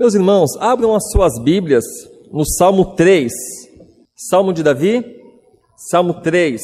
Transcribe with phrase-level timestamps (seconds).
[0.00, 1.84] Meus irmãos, abram as suas Bíblias
[2.32, 3.30] no Salmo 3.
[4.16, 5.04] Salmo de Davi,
[5.76, 6.62] Salmo 3.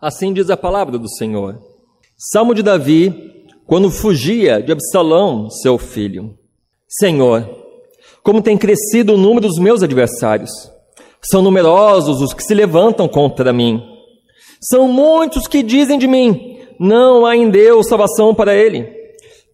[0.00, 1.60] Assim diz a palavra do Senhor.
[2.16, 6.38] Salmo de Davi, quando fugia de Absalão, seu filho.
[6.88, 7.46] Senhor,
[8.22, 10.50] como tem crescido o número dos meus adversários.
[11.20, 13.78] São numerosos os que se levantam contra mim.
[14.58, 18.90] São muitos que dizem de mim: não há em Deus salvação para ele.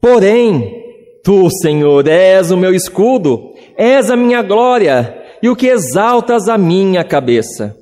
[0.00, 0.83] Porém,
[1.24, 6.58] Tu, Senhor, és o meu escudo, és a minha glória e o que exaltas a
[6.58, 7.74] minha cabeça.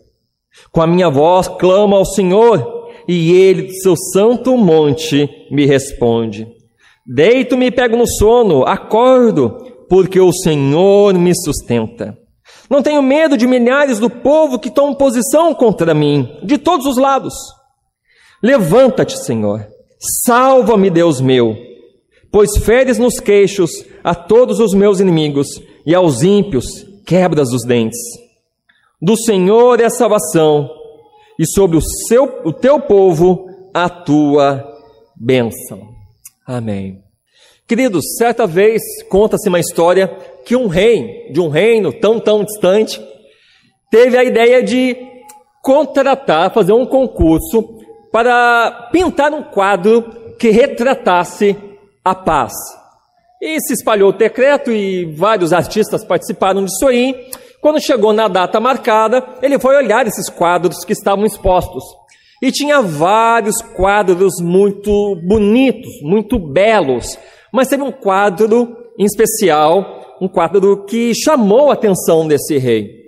[0.71, 6.47] Com a minha voz clamo ao Senhor e ele do seu santo monte me responde.
[7.05, 9.57] Deito-me e pego no sono, acordo,
[9.89, 12.17] porque o Senhor me sustenta.
[12.71, 16.97] Não tenho medo de milhares do povo que tomam posição contra mim, de todos os
[16.97, 17.35] lados.
[18.41, 19.67] Levanta-te, Senhor.
[20.25, 21.72] Salva-me, Deus meu
[22.33, 23.71] pois feres nos queixos
[24.03, 25.47] a todos os meus inimigos
[25.85, 26.65] e aos ímpios
[27.07, 28.01] quebras os dentes.
[29.01, 30.71] Do Senhor é a salvação,
[31.39, 34.65] e sobre o, seu, o teu povo a tua
[35.17, 35.93] bênção.
[36.47, 37.03] Amém.
[37.67, 40.09] Queridos, certa vez conta-se uma história
[40.45, 43.01] que um rei de um reino tão, tão distante
[43.91, 44.97] teve a ideia de
[45.63, 47.77] contratar, fazer um concurso
[48.11, 51.57] para pintar um quadro que retratasse
[52.05, 52.53] a paz.
[53.41, 57.29] E se espalhou o decreto e vários artistas participaram disso aí.
[57.61, 61.83] Quando chegou na data marcada, ele foi olhar esses quadros que estavam expostos.
[62.41, 67.19] E tinha vários quadros muito bonitos, muito belos.
[67.53, 73.03] Mas teve um quadro em especial, um quadro que chamou a atenção desse rei.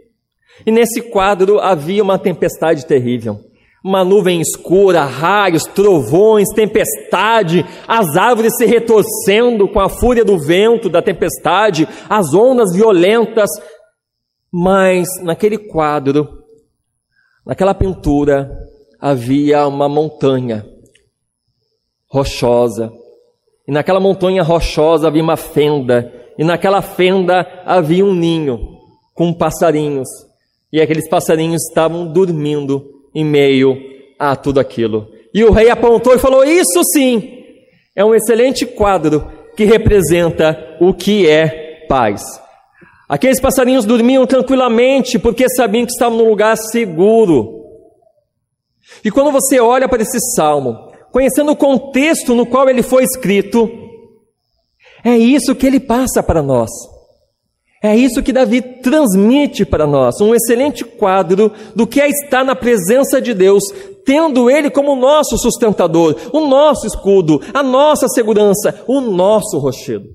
[0.65, 3.41] E nesse quadro havia uma tempestade terrível
[3.85, 10.89] uma nuvem escura, raios, trovões, tempestade, as árvores se retorcendo com a fúria do vento,
[10.89, 13.51] da tempestade, as ondas violentas.
[14.51, 16.27] Mas naquele quadro,
[17.45, 18.51] naquela pintura,
[18.99, 20.65] havia uma montanha
[22.11, 22.91] rochosa.
[23.69, 26.11] E naquela montanha rochosa havia uma fenda.
[26.39, 28.79] E naquela fenda havia um ninho
[29.13, 30.09] com passarinhos.
[30.73, 33.77] E aqueles passarinhos estavam dormindo em meio
[34.19, 35.09] a tudo aquilo.
[35.33, 37.45] E o rei apontou e falou: Isso sim
[37.95, 42.23] é um excelente quadro que representa o que é paz.
[43.09, 47.63] Aqueles passarinhos dormiam tranquilamente porque sabiam que estavam num lugar seguro.
[49.05, 53.71] E quando você olha para esse salmo, conhecendo o contexto no qual ele foi escrito,
[55.05, 56.71] é isso que ele passa para nós.
[57.85, 62.57] É isso que Davi transmite para nós, um excelente quadro do que é estar na
[62.57, 63.63] presença de Deus,
[64.07, 70.09] tendo Ele como nosso sustentador, o nosso escudo, a nossa segurança, o nosso rochedo.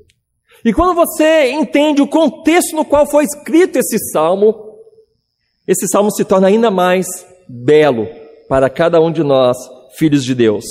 [0.66, 4.56] E quando você entende o contexto no qual foi escrito esse salmo,
[5.68, 7.06] esse salmo se torna ainda mais
[7.48, 8.08] belo
[8.50, 9.56] para cada um de nós,
[9.96, 10.66] filhos de Deus.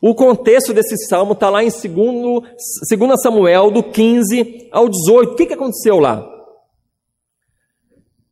[0.00, 5.32] O contexto desse salmo está lá em 2 Samuel, do 15 ao 18.
[5.32, 6.35] O que, que aconteceu lá?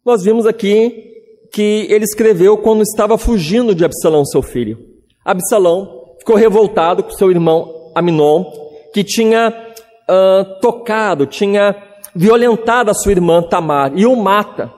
[0.04, 1.14] Nós vimos aqui
[1.50, 4.76] que ele escreveu quando estava fugindo de Absalão, seu filho.
[5.24, 5.88] Absalão
[6.18, 8.44] ficou revoltado com seu irmão Aminon,
[8.92, 11.74] que tinha uh, tocado, tinha
[12.14, 14.70] violentado a sua irmã Tamar, e o mata.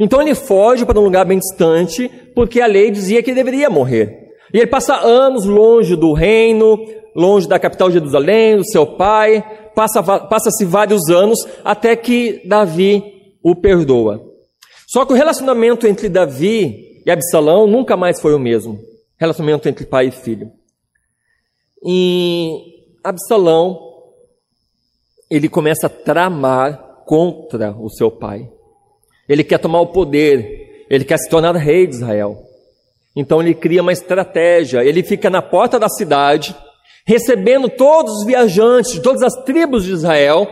[0.00, 3.70] Então ele foge para um lugar bem distante, porque a lei dizia que ele deveria
[3.70, 4.32] morrer.
[4.52, 6.76] E ele passa anos longe do reino,
[7.14, 9.44] longe da capital de Jerusalém, do seu pai,
[9.76, 13.04] passa-se passa vários anos, até que Davi
[13.44, 14.31] o perdoa.
[14.92, 18.78] Só que o relacionamento entre Davi e Absalão nunca mais foi o mesmo.
[19.18, 20.52] Relacionamento entre pai e filho.
[21.82, 22.50] E
[23.02, 23.78] Absalão,
[25.30, 28.46] ele começa a tramar contra o seu pai.
[29.26, 32.42] Ele quer tomar o poder, ele quer se tornar rei de Israel.
[33.16, 36.54] Então ele cria uma estratégia, ele fica na porta da cidade,
[37.06, 40.46] recebendo todos os viajantes de todas as tribos de Israel,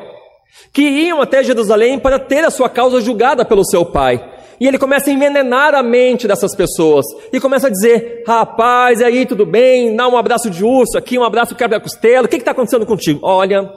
[0.72, 4.39] que iam até Jerusalém para ter a sua causa julgada pelo seu pai.
[4.60, 7.06] E ele começa a envenenar a mente dessas pessoas.
[7.32, 9.96] E começa a dizer: rapaz, aí, tudo bem?
[9.96, 12.26] Dá um abraço de urso aqui, um abraço de quebra-costela.
[12.26, 13.20] O que está acontecendo contigo?
[13.22, 13.72] Olha,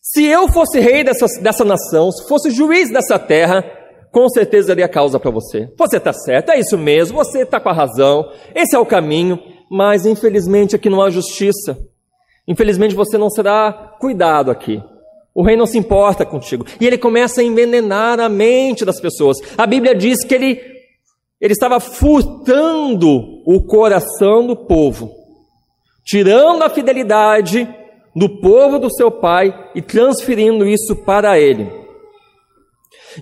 [0.00, 3.62] se eu fosse rei dessa, dessa nação, se fosse juiz dessa terra,
[4.10, 5.70] com certeza daria causa para você.
[5.76, 9.38] Você está certo, é isso mesmo, você está com a razão, esse é o caminho,
[9.70, 11.76] mas infelizmente aqui não há justiça.
[12.46, 14.82] Infelizmente você não será cuidado aqui.
[15.38, 16.66] O rei não se importa contigo.
[16.80, 19.36] E ele começa a envenenar a mente das pessoas.
[19.56, 20.60] A Bíblia diz que ele,
[21.40, 23.08] ele estava furtando
[23.46, 25.12] o coração do povo,
[26.04, 27.72] tirando a fidelidade
[28.16, 31.70] do povo do seu pai e transferindo isso para ele.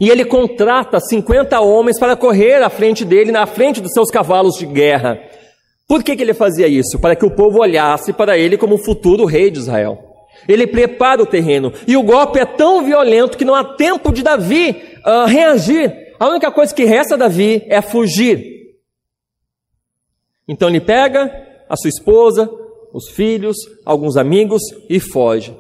[0.00, 4.54] E ele contrata 50 homens para correr à frente dele, na frente dos seus cavalos
[4.54, 5.20] de guerra.
[5.86, 6.98] Por que, que ele fazia isso?
[6.98, 10.05] Para que o povo olhasse para ele como o futuro rei de Israel.
[10.48, 11.72] Ele prepara o terreno.
[11.86, 15.92] E o golpe é tão violento que não há tempo de Davi uh, reagir.
[16.18, 18.56] A única coisa que resta a Davi é fugir.
[20.48, 21.30] Então ele pega
[21.68, 22.48] a sua esposa,
[22.92, 25.54] os filhos, alguns amigos e foge.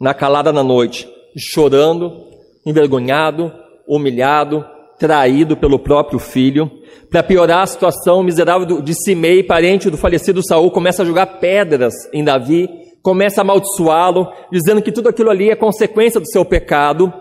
[0.00, 2.26] Na calada da noite, chorando,
[2.66, 3.52] envergonhado,
[3.86, 4.64] humilhado,
[4.98, 6.70] traído pelo próprio filho.
[7.10, 11.38] Para piorar a situação, o miserável de Simei, parente do falecido Saul, começa a jogar
[11.38, 12.68] pedras em Davi,
[13.04, 17.12] começa a amaldiçoá-lo, dizendo que tudo aquilo ali é consequência do seu pecado.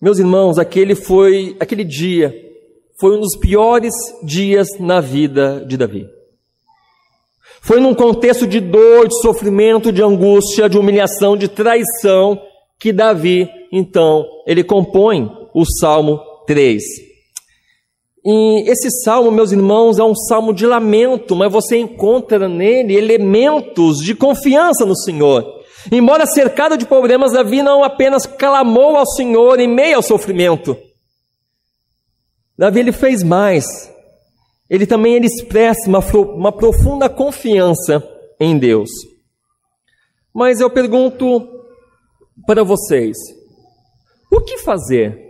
[0.00, 2.32] Meus irmãos, aquele foi, aquele dia
[3.00, 3.92] foi um dos piores
[4.22, 6.06] dias na vida de Davi.
[7.60, 12.40] Foi num contexto de dor, de sofrimento, de angústia, de humilhação, de traição,
[12.78, 16.80] que Davi, então, ele compõe o Salmo 3.
[18.24, 23.98] E esse salmo, meus irmãos, é um salmo de lamento, mas você encontra nele elementos
[23.98, 25.60] de confiança no Senhor.
[25.90, 30.76] Embora cercado de problemas, Davi não apenas clamou ao Senhor em meio ao sofrimento.
[32.58, 33.64] Davi ele fez mais.
[34.68, 36.00] Ele também ele expressa uma,
[36.34, 38.06] uma profunda confiança
[38.38, 38.90] em Deus.
[40.34, 41.48] Mas eu pergunto
[42.46, 43.16] para vocês:
[44.30, 45.29] o que fazer?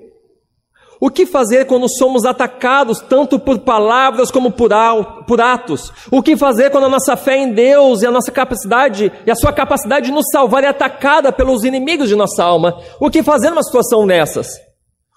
[1.00, 4.70] O que fazer quando somos atacados tanto por palavras como por,
[5.41, 5.91] atos?
[6.11, 9.35] O que fazer quando a nossa fé em Deus e a nossa capacidade e a
[9.35, 12.79] sua capacidade de nos salvar é atacada pelos inimigos de nossa alma?
[13.00, 14.61] O que fazer numa situação dessas?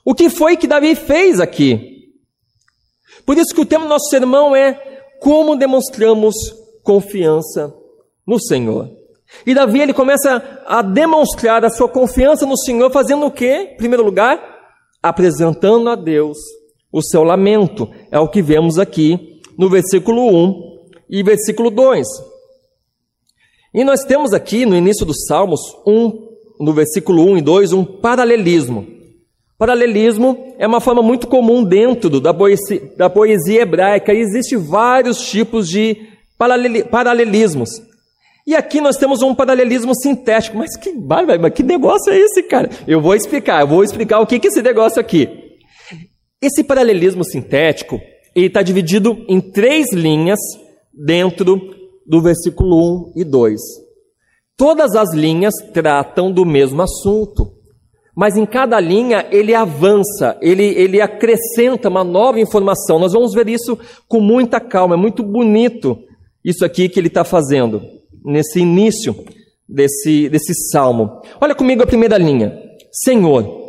[0.05, 2.13] O que foi que Davi fez aqui?
[3.25, 4.79] Por isso que o tema do nosso sermão é
[5.19, 6.33] como demonstramos
[6.81, 7.73] confiança
[8.25, 8.89] no Senhor.
[9.45, 13.71] E Davi ele começa a demonstrar a sua confiança no Senhor fazendo o quê?
[13.73, 14.52] Em primeiro lugar,
[15.03, 16.37] apresentando a Deus
[16.91, 17.89] o seu lamento.
[18.09, 22.07] É o que vemos aqui no versículo 1 e versículo 2.
[23.73, 26.29] E nós temos aqui no início dos Salmos, um,
[26.59, 28.87] no versículo 1 e 2, um paralelismo.
[29.57, 35.29] Paralelismo é uma forma muito comum dentro da poesia, da poesia hebraica e existem vários
[35.29, 35.97] tipos de
[36.91, 37.69] paralelismos.
[38.45, 40.57] E aqui nós temos um paralelismo sintético.
[40.57, 42.69] Mas que, mas que negócio é esse, cara?
[42.87, 45.29] Eu vou explicar, eu vou explicar o que é esse negócio aqui.
[46.41, 47.99] Esse paralelismo sintético,
[48.35, 50.39] ele está dividido em três linhas
[50.93, 51.57] dentro
[52.05, 53.59] do versículo 1 e 2.
[54.57, 57.53] Todas as linhas tratam do mesmo assunto,
[58.15, 62.99] mas em cada linha ele avança, ele, ele acrescenta uma nova informação.
[62.99, 65.97] Nós vamos ver isso com muita calma, é muito bonito
[66.43, 67.81] isso aqui que ele está fazendo
[68.25, 69.15] nesse início
[69.67, 71.21] desse, desse salmo.
[71.39, 72.57] Olha comigo a primeira linha.
[72.91, 73.63] Senhor,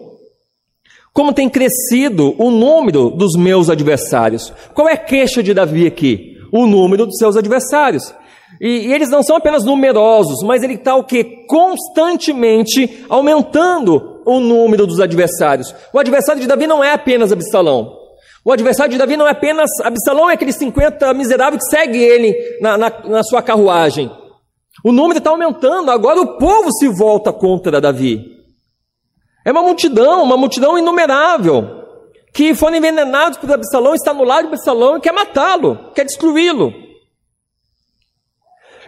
[1.15, 4.53] como tem crescido o número dos meus adversários.
[4.75, 6.37] Qual é a queixa de Davi aqui?
[6.53, 8.13] O número dos seus adversários.
[8.61, 11.25] E, e eles não são apenas numerosos, mas ele está o que?
[11.47, 15.73] Constantemente aumentando o número dos adversários.
[15.93, 17.97] O adversário de Davi não é apenas Absalão.
[18.45, 22.35] O adversário de Davi não é apenas Absalão, é aqueles 50 miseráveis que seguem ele
[22.61, 24.11] na, na, na sua carruagem.
[24.83, 28.35] O número está aumentando, agora o povo se volta contra Davi.
[29.45, 31.85] É uma multidão, uma multidão inumerável,
[32.33, 36.73] que foram envenenados por Absalão, está no lado de Absalão e quer matá-lo, quer destruí-lo.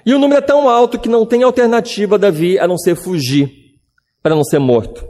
[0.04, 3.50] E o número é tão alto que não tem alternativa Davi a não ser fugir,
[4.22, 5.06] para não ser morto.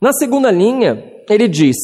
[0.00, 1.76] Na segunda linha, ele diz: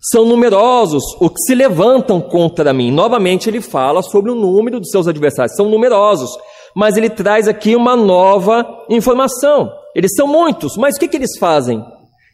[0.00, 2.90] são numerosos os que se levantam contra mim.
[2.90, 5.56] Novamente, ele fala sobre o número dos seus adversários.
[5.56, 6.30] São numerosos
[6.74, 9.70] mas ele traz aqui uma nova informação.
[9.94, 11.82] Eles são muitos, mas o que, que eles fazem?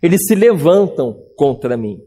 [0.03, 1.99] Eles se levantam contra mim.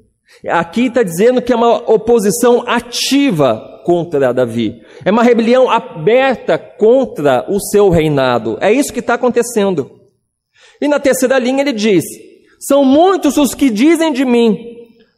[0.50, 4.82] Aqui está dizendo que é uma oposição ativa contra Davi.
[5.06, 8.58] É uma rebelião aberta contra o seu reinado.
[8.60, 9.92] É isso que está acontecendo.
[10.82, 12.04] E na terceira linha ele diz:
[12.60, 14.58] São muitos os que dizem de mim,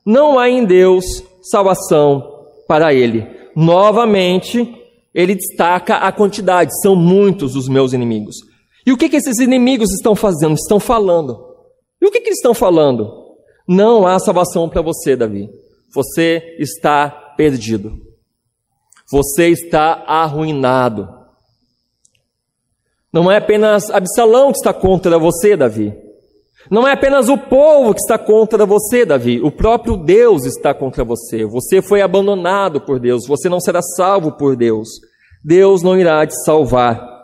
[0.05, 1.05] não há em Deus
[1.41, 2.23] salvação
[2.67, 3.25] para ele.
[3.55, 4.67] Novamente,
[5.15, 8.35] ele destaca a quantidade, são muitos os meus inimigos.
[8.85, 10.55] E o que, que esses inimigos estão fazendo?
[10.55, 11.55] Estão falando.
[12.01, 13.09] E o que, que eles estão falando?
[13.65, 15.49] Não há salvação para você, Davi.
[15.93, 17.97] Você está perdido.
[19.09, 21.07] Você está arruinado.
[23.11, 25.93] Não é apenas Absalão que está contra você, Davi.
[26.69, 29.39] Não é apenas o povo que está contra você, Davi.
[29.41, 31.45] O próprio Deus está contra você.
[31.45, 33.27] Você foi abandonado por Deus.
[33.27, 34.87] Você não será salvo por Deus.
[35.43, 37.15] Deus não irá te salvar.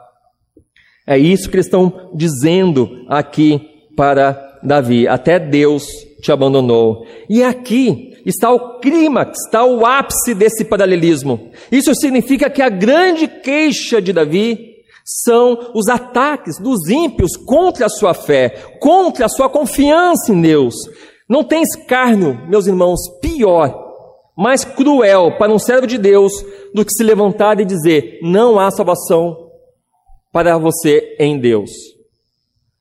[1.07, 3.59] É isso que eles estão dizendo aqui
[3.95, 5.85] para Davi: Até Deus
[6.21, 7.05] te abandonou.
[7.27, 11.51] E aqui está o clímax, está o ápice desse paralelismo.
[11.71, 14.70] Isso significa que a grande queixa de Davi
[15.23, 18.49] são os ataques dos ímpios contra a sua fé,
[18.79, 20.73] contra a sua confiança em Deus.
[21.27, 23.73] Não tem escárnio, meus irmãos, pior,
[24.37, 26.31] mais cruel para um servo de Deus
[26.73, 29.49] do que se levantar e dizer: não há salvação
[30.31, 31.69] para você em Deus.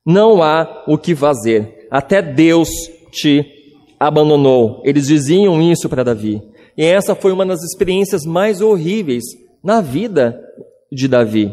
[0.06, 1.88] Não há o que fazer.
[1.90, 2.68] Até Deus
[3.10, 3.44] te
[3.98, 4.80] abandonou.
[4.84, 6.40] Eles diziam isso para Davi.
[6.76, 9.24] E essa foi uma das experiências mais horríveis
[9.62, 10.40] na vida
[10.90, 11.52] de Davi.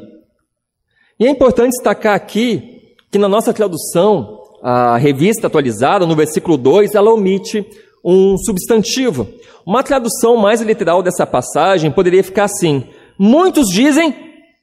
[1.19, 6.93] E é importante destacar aqui que na nossa tradução, a revista atualizada, no versículo 2,
[6.93, 7.65] ela omite
[8.03, 9.27] um substantivo.
[9.65, 12.83] Uma tradução mais literal dessa passagem poderia ficar assim:
[13.17, 14.13] Muitos dizem,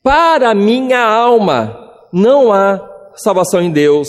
[0.03, 1.77] para minha alma,
[2.13, 2.81] não há
[3.17, 4.09] salvação em Deus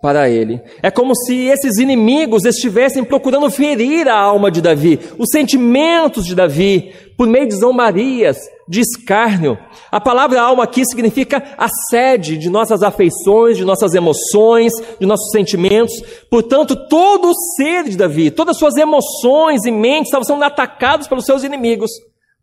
[0.00, 0.60] para ele.
[0.82, 6.34] É como se esses inimigos estivessem procurando ferir a alma de Davi, os sentimentos de
[6.34, 8.36] Davi, por meio de zombarias,
[8.68, 9.58] de escárnio.
[9.90, 15.32] A palavra alma aqui significa a sede de nossas afeições, de nossas emoções, de nossos
[15.32, 15.92] sentimentos.
[16.30, 21.08] Portanto, todo o ser de Davi, todas as suas emoções e mentes estavam sendo atacados
[21.08, 21.90] pelos seus inimigos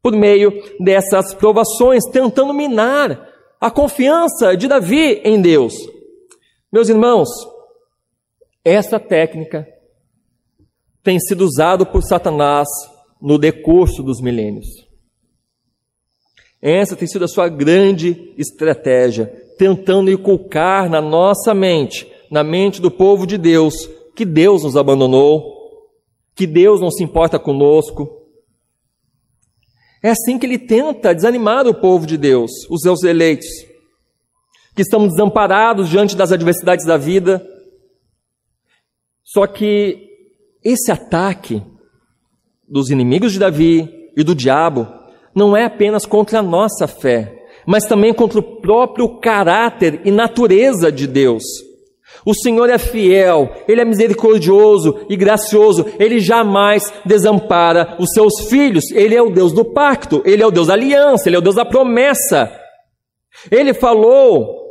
[0.04, 3.30] por meio dessas provações, tentando minar
[3.62, 5.74] a confiança de Davi em Deus.
[6.70, 7.30] Meus irmãos,
[8.64, 9.66] essa técnica
[11.02, 12.68] tem sido usada por Satanás
[13.22, 14.68] no decurso dos milênios.
[16.62, 22.90] Essa tem sido a sua grande estratégia, tentando inculcar na nossa mente, na mente do
[22.90, 23.74] povo de Deus,
[24.16, 25.54] que Deus nos abandonou,
[26.36, 28.22] que Deus não se importa conosco.
[30.04, 33.48] É assim que ele tenta desanimar o povo de Deus, os seus eleitos
[34.76, 37.46] que estamos desamparados diante das adversidades da vida.
[39.24, 40.10] Só que
[40.62, 41.64] esse ataque
[42.68, 44.88] dos inimigos de Davi e do diabo
[45.36, 47.34] não é apenas contra a nossa fé,
[47.66, 51.44] mas também contra o próprio caráter e natureza de Deus.
[52.26, 58.90] O Senhor é fiel, Ele é misericordioso e gracioso, Ele jamais desampara os seus filhos,
[58.92, 61.44] Ele é o Deus do pacto, Ele é o Deus da aliança, Ele é o
[61.44, 62.52] Deus da promessa.
[63.52, 64.64] Ele falou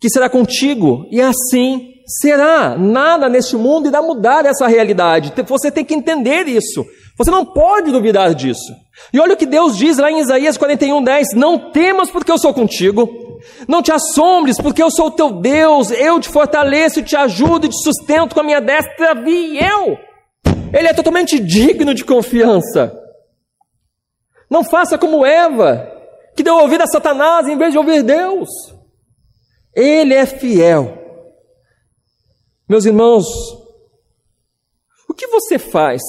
[0.00, 2.76] que será contigo, e assim será.
[2.76, 5.32] Nada neste mundo irá mudar essa realidade.
[5.46, 6.84] Você tem que entender isso.
[7.18, 8.72] Você não pode duvidar disso.
[9.12, 12.38] E olha o que Deus diz lá em Isaías 41, 10: Não temas, porque eu
[12.38, 13.08] sou contigo.
[13.66, 15.90] Não te assombres, porque eu sou teu Deus.
[15.90, 19.98] Eu te fortaleço, te ajudo e te sustento com a minha destra fiel.
[20.72, 22.96] Ele é totalmente digno de confiança.
[24.48, 25.90] Não faça como Eva,
[26.36, 28.48] que deu ouvido a Satanás em vez de ouvir Deus.
[29.74, 30.96] Ele é fiel.
[32.68, 33.24] Meus irmãos,
[35.08, 36.00] o que você faz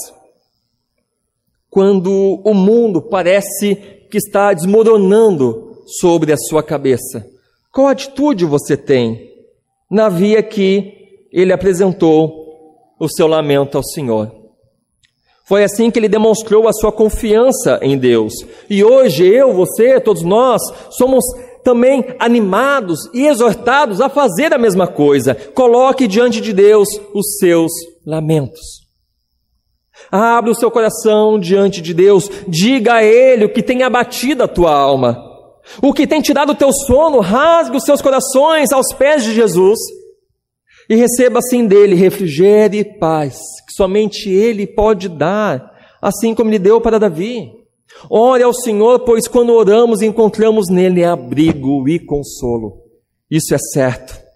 [1.69, 3.75] quando o mundo parece
[4.09, 7.25] que está desmoronando sobre a sua cabeça?
[7.71, 9.29] Qual atitude você tem?
[9.89, 10.93] Na via que
[11.31, 12.39] ele apresentou
[12.99, 14.31] o seu lamento ao Senhor.
[15.47, 18.33] Foi assim que ele demonstrou a sua confiança em Deus.
[18.69, 20.61] E hoje eu, você, todos nós
[20.91, 21.23] somos
[21.63, 25.33] também animados e exortados a fazer a mesma coisa.
[25.55, 27.71] Coloque diante de Deus os seus
[28.05, 28.78] lamentos.
[30.11, 34.47] Abra o seu coração diante de Deus, diga a Ele o que tem abatido a
[34.47, 35.17] tua alma,
[35.81, 39.77] o que tem tirado o teu sono, rasgue os seus corações aos pés de Jesus
[40.89, 43.37] e receba assim dele refrigério e paz,
[43.67, 47.51] que somente Ele pode dar, assim como Ele deu para Davi.
[48.09, 52.83] Ore ao Senhor, pois quando oramos encontramos nele abrigo e consolo.
[53.29, 54.28] Isso é certo.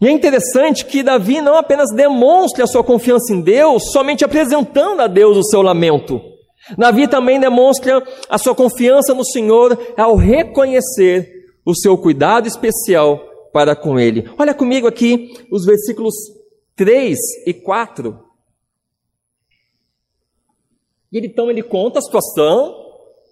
[0.00, 5.00] E é interessante que Davi não apenas demonstre a sua confiança em Deus, somente apresentando
[5.00, 6.20] a Deus o seu lamento.
[6.76, 11.32] Davi também demonstra a sua confiança no Senhor ao reconhecer
[11.64, 13.20] o seu cuidado especial
[13.52, 14.28] para com ele.
[14.38, 16.14] Olha comigo aqui os versículos
[16.74, 18.18] 3 e 4.
[21.12, 22.74] E então ele conta a situação,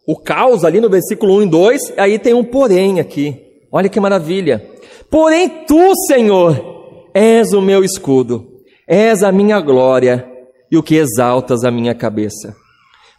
[0.07, 3.37] o caos ali no versículo 1 e 2, e aí tem um porém aqui.
[3.71, 4.74] Olha que maravilha.
[5.11, 8.47] Porém tu, Senhor, és o meu escudo,
[8.87, 10.29] és a minha glória
[10.71, 12.55] e o que exaltas a minha cabeça.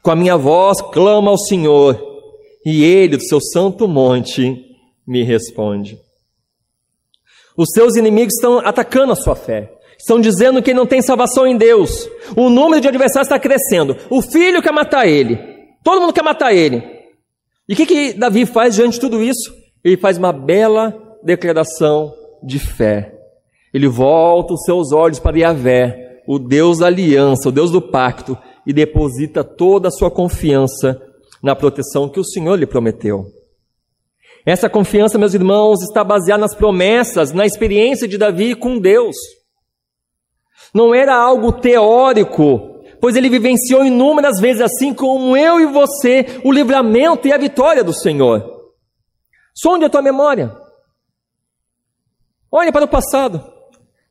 [0.02, 2.00] Com a minha voz clamo ao Senhor,
[2.66, 4.66] e ele, do seu santo monte,
[5.08, 6.00] me responde.
[7.56, 9.72] Os seus inimigos estão atacando a sua fé.
[9.98, 12.10] Estão dizendo que não tem salvação em Deus.
[12.36, 13.96] O número de adversários está crescendo.
[14.10, 15.40] O filho quer matar ele.
[15.84, 16.84] Todo mundo quer matar ele.
[17.70, 19.54] E o que, que Davi faz diante de tudo isso?
[19.84, 22.14] Ele faz uma bela declaração
[22.44, 23.12] de fé.
[23.74, 28.38] ele volta os seus olhos para Yahvé, o Deus da aliança, o Deus do pacto,
[28.66, 31.02] e deposita toda a sua confiança
[31.44, 33.26] na proteção que o Senhor lhe prometeu.
[34.46, 39.16] Essa confiança, meus irmãos, está baseada nas promessas, na experiência de Davi com Deus.
[40.74, 46.52] Não era algo teórico, pois ele vivenciou inúmeras vezes, assim como eu e você, o
[46.52, 48.72] livramento e a vitória do Senhor.
[49.54, 50.65] Sonde a tua memória.
[52.58, 53.44] Olha para o passado.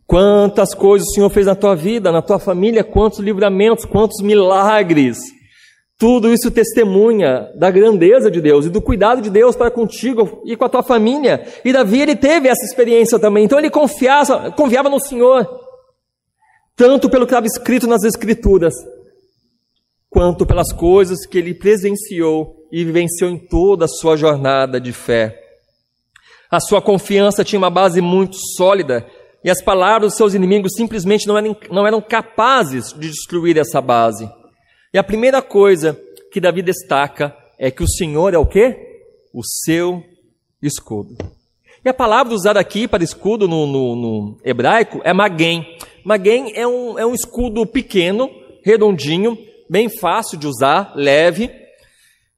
[0.07, 5.17] Quantas coisas o Senhor fez na tua vida, na tua família, quantos livramentos, quantos milagres.
[5.99, 10.59] Tudo isso testemunha da grandeza de Deus e do cuidado de Deus para contigo e
[10.59, 11.47] com a tua família.
[11.65, 13.45] E Davi, ele teve essa experiência também.
[13.45, 15.49] Então ele confiava, confiava no Senhor.
[16.77, 18.75] Tanto pelo que estava escrito nas Escrituras,
[20.11, 25.44] quanto pelas coisas que ele presenciou e vivenciou em toda a sua jornada de fé.
[26.55, 29.05] A sua confiança tinha uma base muito sólida
[29.43, 33.81] e as palavras dos seus inimigos simplesmente não eram, não eram capazes de destruir essa
[33.81, 34.31] base.
[34.93, 39.03] E a primeira coisa que Davi destaca é que o Senhor é o quê?
[39.35, 40.01] O seu
[40.63, 41.17] escudo.
[41.85, 45.67] E a palavra usada aqui para escudo no, no, no hebraico é magem.
[46.05, 48.31] Magem é um, é um escudo pequeno,
[48.65, 49.37] redondinho,
[49.69, 51.51] bem fácil de usar, leve.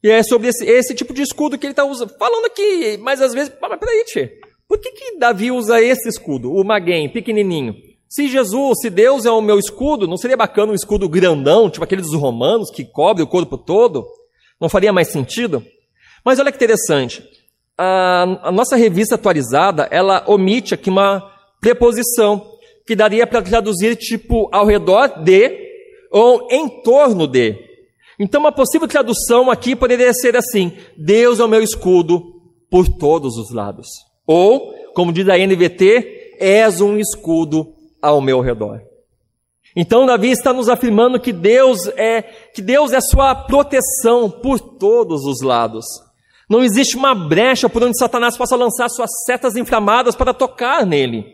[0.03, 1.85] E é sobre esse, esse tipo de escudo que ele está
[2.19, 2.97] falando aqui.
[2.99, 4.39] Mas às vezes, mas peraí, tchê.
[4.69, 7.75] Por que, que Davi usa esse escudo, o Maguém, pequenininho?
[8.09, 11.85] Se Jesus, se Deus é o meu escudo, não seria bacana um escudo grandão, tipo
[11.85, 14.07] aqueles dos romanos, que cobre o corpo todo?
[14.61, 15.65] Não faria mais sentido?
[16.25, 17.23] Mas olha que interessante.
[17.79, 24.49] A, a nossa revista atualizada, ela omite aqui uma preposição, que daria para traduzir tipo
[24.53, 25.67] ao redor de
[26.11, 27.57] ou em torno de.
[28.19, 32.23] Então, uma possível tradução aqui poderia ser assim: Deus é o meu escudo
[32.71, 33.87] por todos os lados.
[34.27, 38.81] Ou, como diz a NVT, és um escudo ao meu redor.
[39.75, 45.25] Então Davi está nos afirmando que Deus é que Deus é sua proteção por todos
[45.27, 45.85] os lados.
[46.49, 51.27] Não existe uma brecha por onde Satanás possa lançar suas setas inflamadas para tocar nele.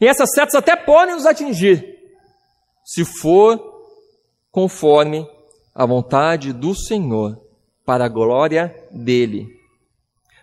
[0.00, 1.86] E essas setas até podem nos atingir,
[2.84, 3.58] se for
[4.50, 5.26] conforme
[5.74, 7.38] a vontade do Senhor,
[7.84, 9.48] para a glória dele.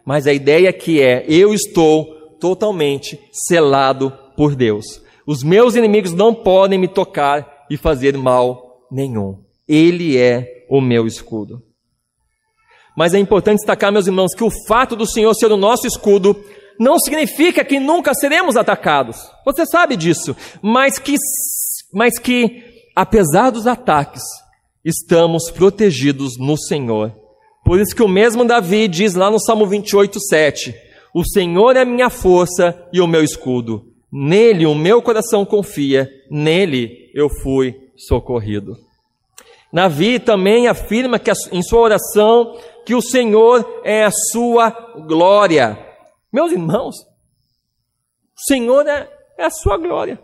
[0.06, 5.02] Mas a ideia que é, eu estou totalmente selado por Deus.
[5.26, 9.39] Os meus inimigos não podem me tocar e fazer mal nenhum.
[9.67, 11.63] Ele é o meu escudo.
[12.98, 16.36] Mas é importante destacar, meus irmãos, que o fato do Senhor ser o nosso escudo
[16.80, 19.17] não significa que nunca seremos atacados.
[19.46, 20.36] Você sabe disso.
[20.62, 21.15] Mas que,
[21.94, 24.24] mas que apesar dos ataques,
[24.84, 27.13] estamos protegidos no Senhor.
[27.63, 30.76] Por isso que o mesmo Davi diz lá no Salmo 28, 7:
[31.13, 33.86] O Senhor é minha força e o meu escudo.
[34.12, 38.76] Nele o meu coração confia, nele eu fui socorrido.
[39.72, 44.70] Davi também afirma que em sua oração que o Senhor é a sua
[45.08, 45.78] glória.
[46.32, 46.96] Meus irmãos,
[48.36, 50.22] o Senhor é, é a sua glória.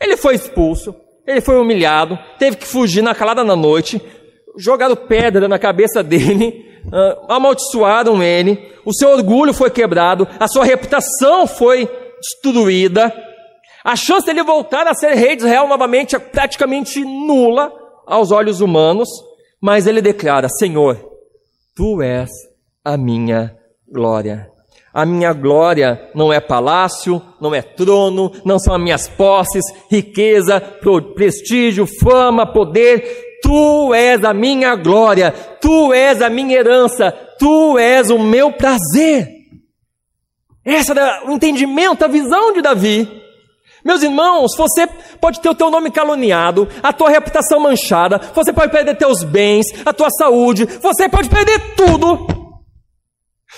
[0.00, 0.94] Ele foi expulso,
[1.30, 4.00] ele foi humilhado, teve que fugir na calada da noite,
[4.56, 10.64] jogaram pedra na cabeça dele, uh, amaldiçoaram ele, o seu orgulho foi quebrado, a sua
[10.64, 11.88] reputação foi
[12.20, 13.12] destruída,
[13.84, 17.72] a chance dele voltar a ser rei de Israel novamente é praticamente nula
[18.06, 19.08] aos olhos humanos,
[19.60, 21.00] mas ele declara: Senhor,
[21.74, 22.28] tu és
[22.84, 23.56] a minha
[23.90, 24.50] glória.
[24.92, 30.60] A minha glória não é palácio, não é trono, não são as minhas posses, riqueza,
[31.14, 33.28] prestígio, fama, poder.
[33.42, 39.28] Tu és a minha glória, tu és a minha herança, tu és o meu prazer.
[40.64, 43.08] Esse é o entendimento, a visão de Davi.
[43.84, 44.86] Meus irmãos, você
[45.20, 49.66] pode ter o teu nome caluniado, a tua reputação manchada, você pode perder teus bens,
[49.86, 52.49] a tua saúde, você pode perder tudo.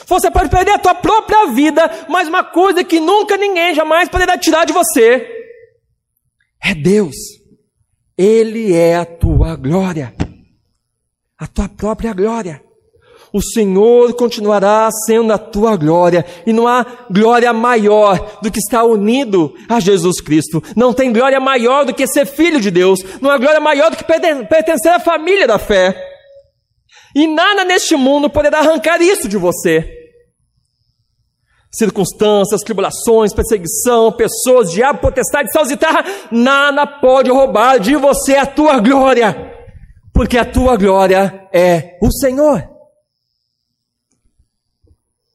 [0.07, 4.37] Você pode perder a tua própria vida, mas uma coisa que nunca ninguém jamais poderá
[4.37, 5.43] tirar de você
[6.63, 7.17] é Deus.
[8.17, 10.15] Ele é a tua glória,
[11.37, 12.63] a tua própria glória.
[13.33, 18.85] O Senhor continuará sendo a tua glória, e não há glória maior do que estar
[18.85, 20.63] unido a Jesus Cristo.
[20.77, 23.97] Não tem glória maior do que ser filho de Deus, não há glória maior do
[23.97, 26.12] que pertencer à família da fé.
[27.15, 30.03] E nada neste mundo poderá arrancar isso de você
[31.73, 35.79] circunstâncias, tribulações, perseguição, pessoas, diabo, potestade, céus e
[36.31, 39.35] nada pode roubar de você a tua glória,
[40.13, 42.71] porque a tua glória é o Senhor.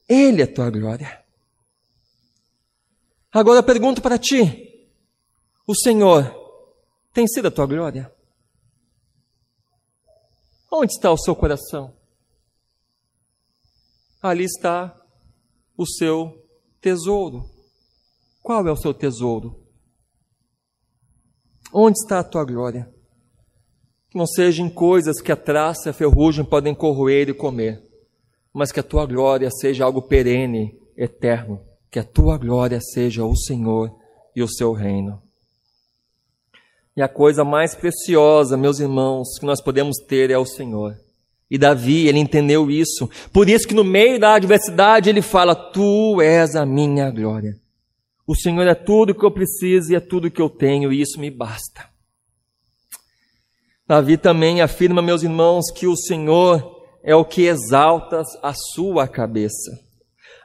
[0.08, 1.20] Ele é a tua glória.
[3.34, 4.88] Agora eu pergunto para ti:
[5.68, 6.34] O Senhor
[7.14, 8.12] tem sido a tua glória?
[10.80, 11.92] Onde está o seu coração?
[14.22, 14.96] Ali está
[15.76, 16.46] o seu
[16.80, 17.50] tesouro.
[18.44, 19.60] Qual é o seu tesouro?
[21.74, 22.94] Onde está a tua glória?
[24.12, 27.82] Que não seja em coisas que a traça e a ferrugem podem corroer e comer,
[28.54, 31.60] mas que a tua glória seja algo perene, eterno.
[31.90, 33.98] Que a tua glória seja o Senhor
[34.36, 35.27] e o seu reino.
[36.98, 40.98] E a coisa mais preciosa, meus irmãos, que nós podemos ter é o Senhor.
[41.48, 43.08] E Davi, ele entendeu isso.
[43.32, 47.54] Por isso que no meio da adversidade ele fala: Tu és a minha glória.
[48.26, 51.20] O Senhor é tudo que eu preciso e é tudo que eu tenho, e isso
[51.20, 51.88] me basta.
[53.88, 59.87] Davi também afirma, meus irmãos, que o Senhor é o que exalta a sua cabeça.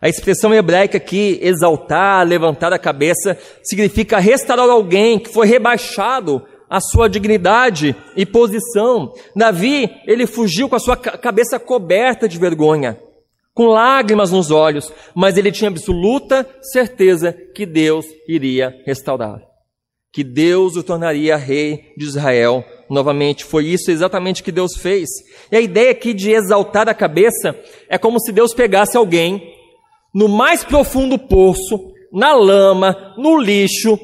[0.03, 6.81] A expressão hebraica aqui, exaltar, levantar a cabeça, significa restaurar alguém que foi rebaixado a
[6.81, 9.13] sua dignidade e posição.
[9.37, 12.99] Davi, ele fugiu com a sua cabeça coberta de vergonha,
[13.55, 19.39] com lágrimas nos olhos, mas ele tinha absoluta certeza que Deus iria restaurar,
[20.13, 23.45] que Deus o tornaria rei de Israel novamente.
[23.45, 25.09] Foi isso exatamente que Deus fez.
[25.53, 27.55] E a ideia aqui de exaltar a cabeça
[27.89, 29.62] é como se Deus pegasse alguém
[30.15, 33.99] no mais profundo poço, na lama, no lixo,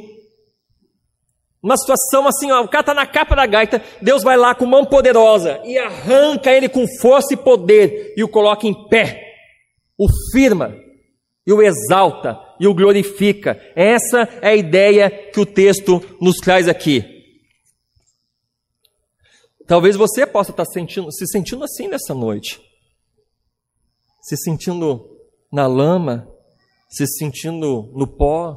[1.63, 4.65] uma situação assim, ó, o cara está na capa da gaita, Deus vai lá com
[4.65, 9.23] mão poderosa e arranca ele com força e poder e o coloca em pé,
[9.99, 10.75] o firma
[11.47, 13.61] e o exalta e o glorifica.
[13.75, 17.05] Essa é a ideia que o texto nos traz aqui.
[19.67, 22.61] Talvez você possa estar sentindo, se sentindo assim nessa noite,
[24.23, 25.18] se sentindo
[25.53, 26.29] na lama,
[26.89, 28.57] se sentindo no pó,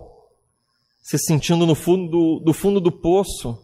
[1.02, 3.58] se sentindo no fundo do, do fundo do poço.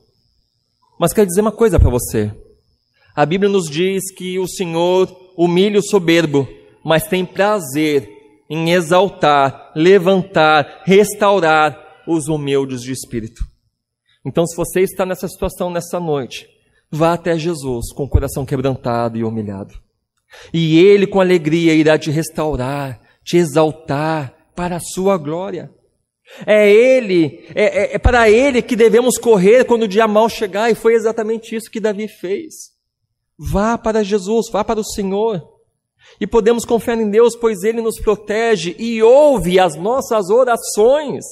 [1.00, 2.34] Mas quero dizer uma coisa para você.
[3.16, 6.48] A Bíblia nos diz que o Senhor humilha o soberbo,
[6.84, 8.10] mas tem prazer
[8.50, 13.44] em exaltar, levantar, restaurar os humildes de espírito.
[14.26, 16.48] Então, se você está nessa situação nessa noite,
[16.92, 19.74] vá até Jesus com o coração quebrantado e humilhado.
[20.54, 25.70] E Ele, com alegria, irá te restaurar, te exaltar para a sua glória.
[26.46, 30.72] É Ele, é, é, é, para Ele que devemos correr quando o dia mal chegar,
[30.72, 32.72] e foi exatamente isso que Davi fez.
[33.38, 35.42] Vá para Jesus, vá para o Senhor.
[36.22, 41.26] E podemos confiar em Deus, pois Ele nos protege e ouve as nossas orações.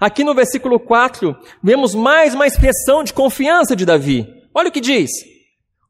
[0.00, 4.26] Aqui no versículo 4, vemos mais uma expressão de confiança de Davi.
[4.52, 5.10] Olha o que diz: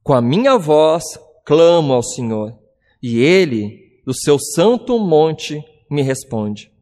[0.03, 1.05] Com a minha voz
[1.45, 2.53] clamo ao Senhor,
[3.03, 6.73] e Ele, do seu santo monte, me responde.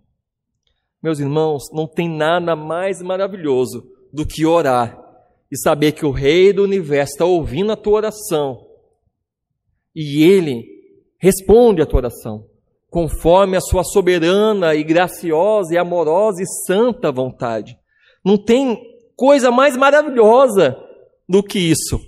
[1.03, 4.97] Meus irmãos, não tem nada mais maravilhoso do que orar
[5.51, 8.65] e saber que o Rei do universo está ouvindo a tua oração
[9.93, 10.63] e Ele
[11.19, 12.47] responde a tua oração
[12.89, 17.77] conforme a sua soberana e graciosa e amorosa e santa vontade.
[18.25, 18.81] Não tem
[19.17, 20.77] coisa mais maravilhosa
[21.29, 21.99] do que isso.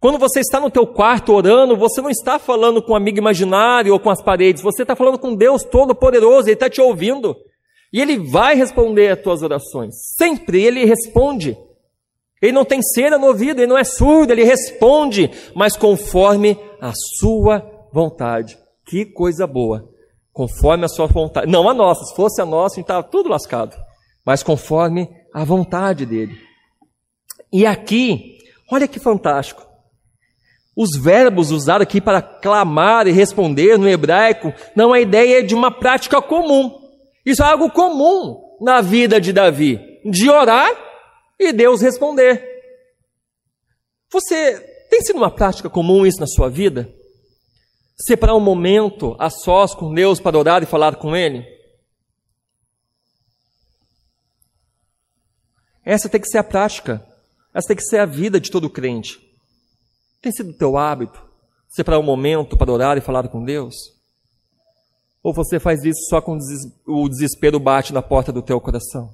[0.00, 3.92] Quando você está no teu quarto orando, você não está falando com um amigo imaginário
[3.92, 7.36] ou com as paredes, você está falando com Deus Todo-Poderoso, Ele está te ouvindo.
[7.92, 9.94] E Ele vai responder às tuas orações.
[10.16, 11.56] Sempre Ele responde.
[12.40, 16.92] Ele não tem cera no ouvido, Ele não é surdo, Ele responde, mas conforme a
[17.18, 17.60] sua
[17.92, 18.56] vontade.
[18.86, 19.88] Que coisa boa.
[20.32, 21.50] Conforme a sua vontade.
[21.50, 23.76] Não a nossa, se fosse a nossa, a gente estava tudo lascado.
[24.24, 26.38] Mas conforme a vontade dele.
[27.52, 28.38] E aqui,
[28.70, 29.67] olha que fantástico.
[30.80, 35.52] Os verbos usados aqui para clamar e responder no hebraico não é a ideia de
[35.52, 36.88] uma prática comum.
[37.26, 40.70] Isso é algo comum na vida de Davi, de orar
[41.36, 42.44] e Deus responder.
[44.08, 46.88] Você tem sido uma prática comum isso na sua vida?
[47.96, 51.44] Separar um momento a sós com Deus para orar e falar com Ele?
[55.84, 57.04] Essa tem que ser a prática,
[57.52, 59.27] essa tem que ser a vida de todo crente.
[60.20, 61.22] Tem sido teu hábito
[61.68, 63.74] separar um momento para orar e falar com Deus?
[65.22, 66.40] Ou você faz isso só quando
[66.86, 69.10] o desespero bate na porta do teu coração?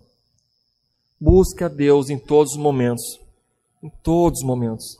[1.21, 3.21] Busca Deus em todos os momentos.
[3.83, 4.97] Em todos os momentos.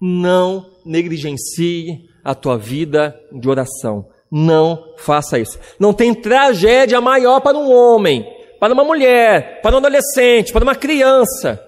[0.00, 4.06] Não negligencie a tua vida de oração.
[4.30, 5.58] Não faça isso.
[5.78, 8.26] Não tem tragédia maior para um homem,
[8.60, 11.62] para uma mulher, para um adolescente, para uma criança,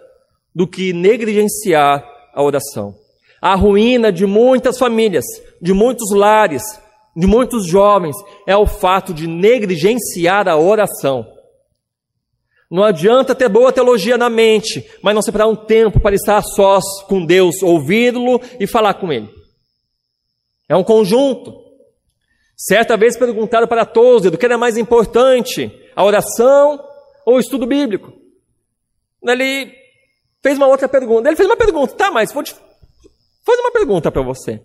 [0.55, 3.00] do que negligenciar a oração
[3.41, 5.25] a ruína de muitas famílias,
[5.61, 6.63] de muitos lares,
[7.17, 11.27] de muitos jovens, é o fato de negligenciar a oração.
[12.71, 16.85] Não adianta ter boa teologia na mente, mas não separar um tempo para estar sós
[17.09, 19.29] com Deus, ouvi-lo e falar com Ele.
[20.69, 21.53] É um conjunto.
[22.57, 26.79] Certa vez perguntaram para Tozer do que era mais importante, a oração
[27.27, 28.13] ou o estudo bíblico.
[29.27, 29.73] Ele
[30.41, 31.29] fez uma outra pergunta.
[31.29, 32.55] Ele fez uma pergunta, tá, mas vou te
[33.45, 34.61] fazer uma pergunta para você.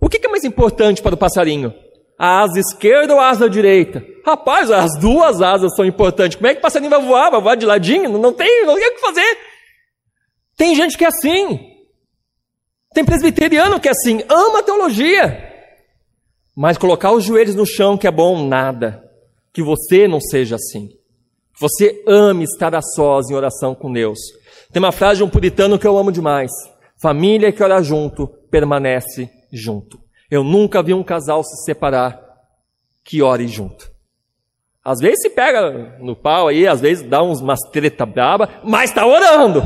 [0.00, 1.72] O que é mais importante para o passarinho?
[2.18, 4.04] A asa esquerda ou a asa direita?
[4.24, 6.36] Rapaz, as duas asas são importantes.
[6.36, 7.30] Como é que o passarinho vai voar?
[7.30, 8.18] Vai voar de ladinho?
[8.18, 9.38] Não tem, não tem o que fazer.
[10.56, 11.72] Tem gente que é assim.
[12.94, 15.50] Tem presbiteriano que é assim, ama a teologia.
[16.54, 19.02] Mas colocar os joelhos no chão que é bom, nada.
[19.52, 20.88] Que você não seja assim.
[21.54, 24.18] Que você ame estar a sós em oração com Deus.
[24.72, 26.50] Tem uma frase de um puritano que eu amo demais.
[27.02, 29.98] Família que ora junto, permanece junto.
[30.30, 32.22] Eu nunca vi um casal se separar
[33.02, 33.90] que ore junto.
[34.84, 38.90] Às vezes se pega no pau aí, às vezes dá uns umas treta braba, mas
[38.90, 39.62] está orando.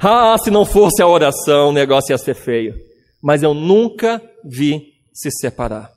[0.00, 2.74] Ah, se não fosse a oração, o negócio ia ser feio.
[3.22, 5.90] Mas eu nunca vi se separar.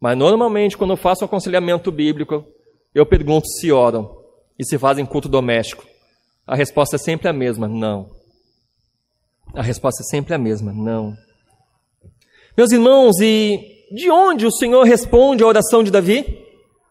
[0.00, 2.44] Mas normalmente, quando eu faço um aconselhamento bíblico,
[2.94, 4.16] eu pergunto se oram
[4.56, 5.84] e se fazem culto doméstico.
[6.46, 8.22] A resposta é sempre a mesma: não.
[9.54, 11.14] A resposta é sempre a mesma: não.
[12.56, 13.60] Meus irmãos, e
[13.92, 16.42] de onde o Senhor responde à oração de Davi?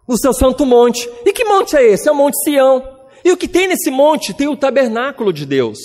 [0.08, 1.10] No seu santo monte.
[1.26, 2.08] E que monte é esse?
[2.10, 2.84] É o Monte Sião.
[3.24, 4.34] E o que tem nesse monte?
[4.34, 5.80] Tem o tabernáculo de Deus.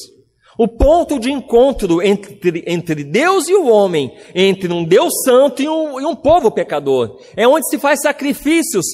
[0.59, 5.69] O ponto de encontro entre, entre Deus e o homem, entre um Deus santo e
[5.69, 7.17] um, e um povo pecador.
[7.37, 8.85] É onde se faz sacrifícios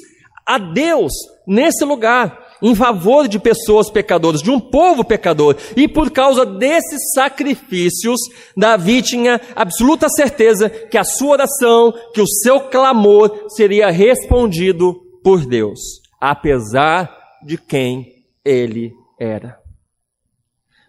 [0.44, 1.12] a Deus
[1.47, 5.55] nesse lugar em favor de pessoas pecadoras, de um povo pecador.
[5.77, 8.18] E por causa desses sacrifícios,
[8.57, 15.44] Davi tinha absoluta certeza que a sua oração, que o seu clamor seria respondido por
[15.44, 15.79] Deus,
[16.18, 18.07] apesar de quem
[18.42, 19.59] ele era.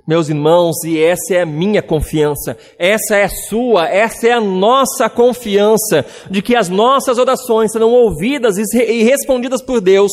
[0.08, 4.40] Meus irmãos, e essa é a minha confiança, essa é a sua, essa é a
[4.40, 10.12] nossa confiança de que as nossas orações serão ouvidas e respondidas por Deus,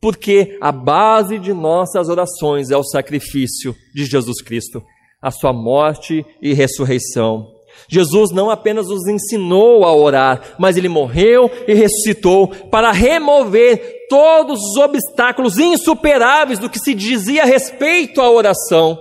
[0.00, 4.82] porque a base de nossas orações é o sacrifício de Jesus Cristo,
[5.20, 7.46] a sua morte e ressurreição.
[7.88, 14.58] Jesus não apenas nos ensinou a orar, mas ele morreu e ressuscitou para remover todos
[14.60, 18.98] os obstáculos insuperáveis do que se dizia a respeito à oração.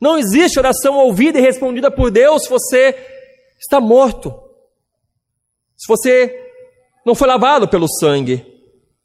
[0.00, 2.96] Não existe oração ouvida e respondida por Deus se você
[3.58, 4.32] está morto.
[5.76, 6.48] Se você
[7.04, 8.57] não foi lavado pelo sangue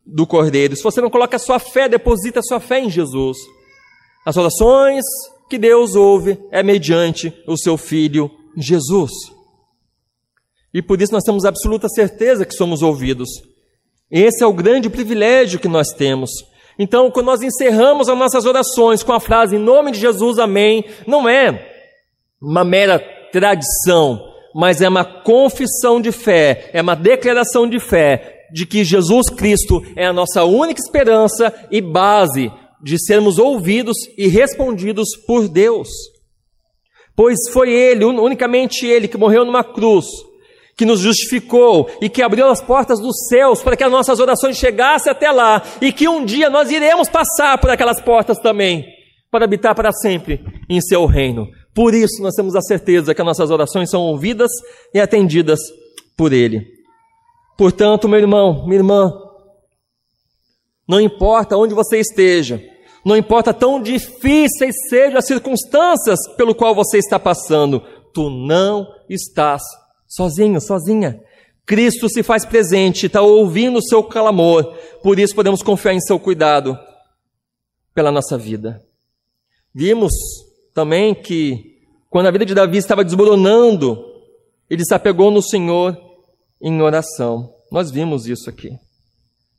[0.05, 0.75] do Cordeiro.
[0.75, 3.37] Se você não coloca a sua fé, deposita a sua fé em Jesus.
[4.25, 5.03] As orações
[5.49, 9.11] que Deus ouve é mediante o seu Filho Jesus.
[10.73, 13.29] E por isso nós temos absoluta certeza que somos ouvidos.
[14.09, 16.31] Esse é o grande privilégio que nós temos.
[16.77, 20.83] Então, quando nós encerramos as nossas orações com a frase em nome de Jesus, amém,
[21.05, 21.69] não é
[22.41, 22.99] uma mera
[23.31, 24.19] tradição,
[24.55, 29.83] mas é uma confissão de fé, é uma declaração de fé de que Jesus Cristo
[29.95, 35.89] é a nossa única esperança e base de sermos ouvidos e respondidos por Deus.
[37.15, 40.05] Pois foi Ele, unicamente Ele, que morreu numa cruz,
[40.77, 44.57] que nos justificou e que abriu as portas dos céus para que as nossas orações
[44.57, 48.85] chegassem até lá e que um dia nós iremos passar por aquelas portas também
[49.31, 51.47] para habitar para sempre em Seu reino.
[51.73, 54.51] Por isso nós temos a certeza que as nossas orações são ouvidas
[54.93, 55.59] e atendidas
[56.15, 56.72] por Ele.
[57.57, 59.13] Portanto, meu irmão, minha irmã,
[60.87, 62.61] não importa onde você esteja,
[63.05, 67.81] não importa tão difíceis sejam as circunstâncias pelo qual você está passando,
[68.13, 69.61] tu não estás
[70.07, 71.19] sozinho, sozinha.
[71.65, 76.19] Cristo se faz presente, está ouvindo o seu clamor, por isso podemos confiar em seu
[76.19, 76.77] cuidado
[77.93, 78.81] pela nossa vida.
[79.73, 80.11] Vimos
[80.73, 81.73] também que
[82.09, 83.97] quando a vida de Davi estava desmoronando,
[84.69, 85.97] ele se apegou no Senhor
[86.63, 87.54] em oração.
[87.69, 88.69] Nós vimos isso aqui.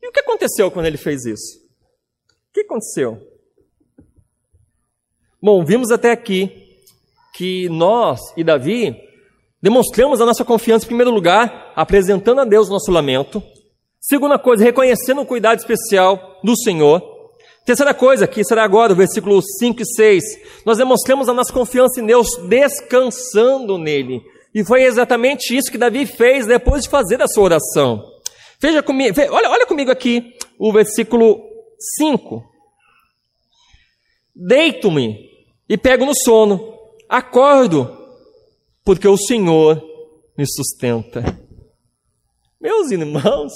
[0.02, 1.58] E o que aconteceu quando ele fez isso?
[2.48, 3.20] O que aconteceu?
[5.42, 6.50] Bom, vimos até aqui
[7.34, 8.96] que nós e Davi
[9.60, 13.42] demonstramos a nossa confiança, em primeiro lugar, apresentando a Deus o nosso lamento.
[14.00, 17.02] Segunda coisa, reconhecendo o cuidado especial do Senhor.
[17.66, 20.24] Terceira coisa, que será agora o versículo 5 e 6,
[20.64, 24.22] nós demonstramos a nossa confiança em Deus descansando nele.
[24.54, 28.02] E foi exatamente isso que Davi fez depois de fazer a sua oração.
[28.60, 31.42] Veja comigo, olha, olha comigo aqui o versículo
[31.98, 32.42] 5.
[34.34, 35.28] Deito-me
[35.68, 37.90] e pego no sono, acordo,
[38.84, 39.82] porque o Senhor
[40.38, 41.22] me sustenta.
[42.60, 43.52] Meus irmãos,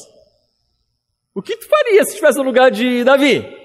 [1.34, 3.57] o que tu faria se estivesse no lugar de Davi?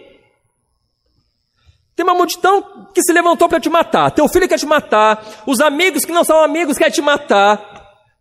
[1.96, 4.12] Tem uma multidão que se levantou para te matar.
[4.12, 5.24] Teu filho quer te matar.
[5.46, 7.62] Os amigos que não são amigos querem te matar.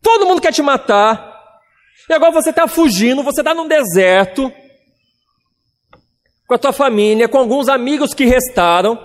[0.03, 1.33] Todo mundo quer te matar.
[2.09, 4.53] E agora você está fugindo, você está num deserto.
[6.47, 8.99] Com a tua família, com alguns amigos que restaram.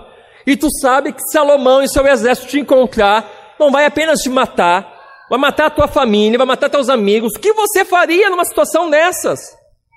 [0.45, 4.95] E tu sabe que Salomão e seu exército te encontrar, não vai apenas te matar,
[5.29, 7.33] vai matar a tua família, vai matar teus amigos.
[7.35, 9.39] O que você faria numa situação dessas?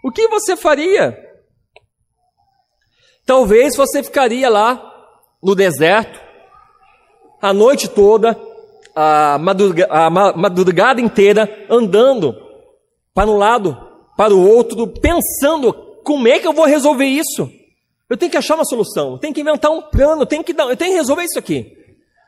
[0.04, 1.29] O que você faria?
[3.30, 4.92] Talvez você ficaria lá
[5.40, 6.20] no deserto
[7.40, 8.36] a noite toda,
[8.92, 12.34] a madrugada, inteira, andando
[13.14, 13.78] para um lado,
[14.16, 17.48] para o outro, pensando como é que eu vou resolver isso.
[18.08, 20.52] Eu tenho que achar uma solução, eu tenho que inventar um plano, eu tenho que,
[20.52, 21.72] dar, eu tenho que resolver isso aqui.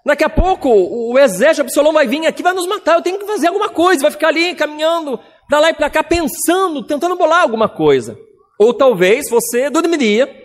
[0.07, 3.19] Daqui a pouco o, exército de Absalão vai vir aqui, vai nos matar, eu tenho
[3.19, 7.17] que fazer alguma coisa, vai ficar ali caminhando para lá e para cá, pensando, tentando
[7.17, 8.17] bolar alguma coisa.
[8.57, 10.42] Ou talvez você dormiria,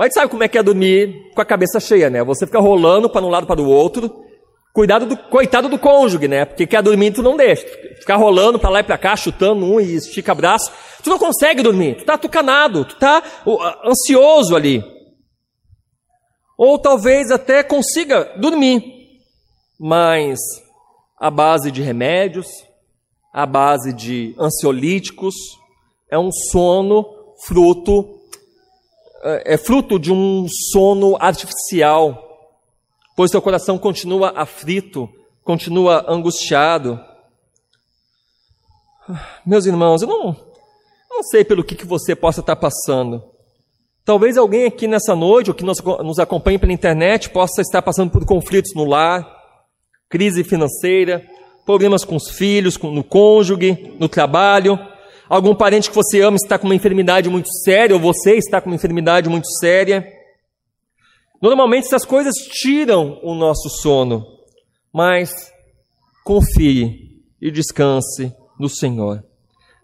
[0.00, 2.24] mas sabe como é que é dormir com a cabeça cheia, né?
[2.24, 4.24] Você fica rolando para um lado para o outro,
[4.72, 6.46] cuidado do coitado do cônjuge, né?
[6.46, 7.66] Porque quer dormir tu não deixa,
[7.98, 10.72] ficar rolando para lá e para cá, chutando um e estica braço,
[11.04, 13.22] tu não consegue dormir, tu tá tucanado, tu tá
[13.84, 14.82] ansioso ali.
[16.56, 18.82] Ou talvez até consiga dormir,
[19.78, 20.38] mas
[21.18, 22.46] a base de remédios,
[23.34, 25.34] a base de ansiolíticos,
[26.10, 27.04] é um sono
[27.44, 28.19] fruto
[29.22, 32.26] é, é fruto de um sono artificial,
[33.16, 35.08] pois seu coração continua aflito,
[35.44, 37.00] continua angustiado.
[39.44, 40.36] Meus irmãos, eu não,
[41.10, 43.22] não sei pelo que, que você possa estar passando.
[44.04, 48.24] Talvez alguém aqui nessa noite, ou que nos acompanhe pela internet, possa estar passando por
[48.24, 49.26] conflitos no lar,
[50.08, 51.24] crise financeira,
[51.64, 54.78] problemas com os filhos, no cônjuge, no trabalho.
[55.30, 58.68] Algum parente que você ama está com uma enfermidade muito séria, ou você está com
[58.68, 60.04] uma enfermidade muito séria.
[61.40, 64.26] Normalmente essas coisas tiram o nosso sono,
[64.92, 65.30] mas
[66.24, 69.24] confie e descanse no Senhor.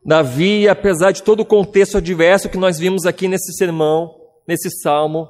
[0.05, 4.17] Davi, apesar de todo o contexto adverso que nós vimos aqui nesse sermão,
[4.49, 5.29] nesse salmo,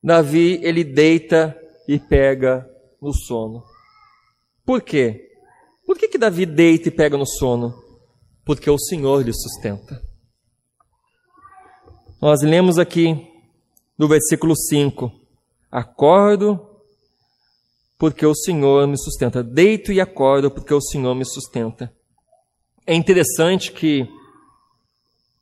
[0.00, 2.64] Davi, ele deita e pega
[3.02, 3.64] no sono.
[4.64, 5.32] Por quê?
[5.84, 7.89] Por que, que Davi deita e pega no sono?
[8.50, 10.02] Porque o Senhor lhe sustenta.
[12.20, 13.28] Nós lemos aqui
[13.96, 15.08] no versículo 5:
[15.70, 16.58] Acordo
[17.96, 19.40] porque o Senhor me sustenta.
[19.40, 21.94] Deito e acordo porque o Senhor me sustenta.
[22.84, 24.04] É interessante que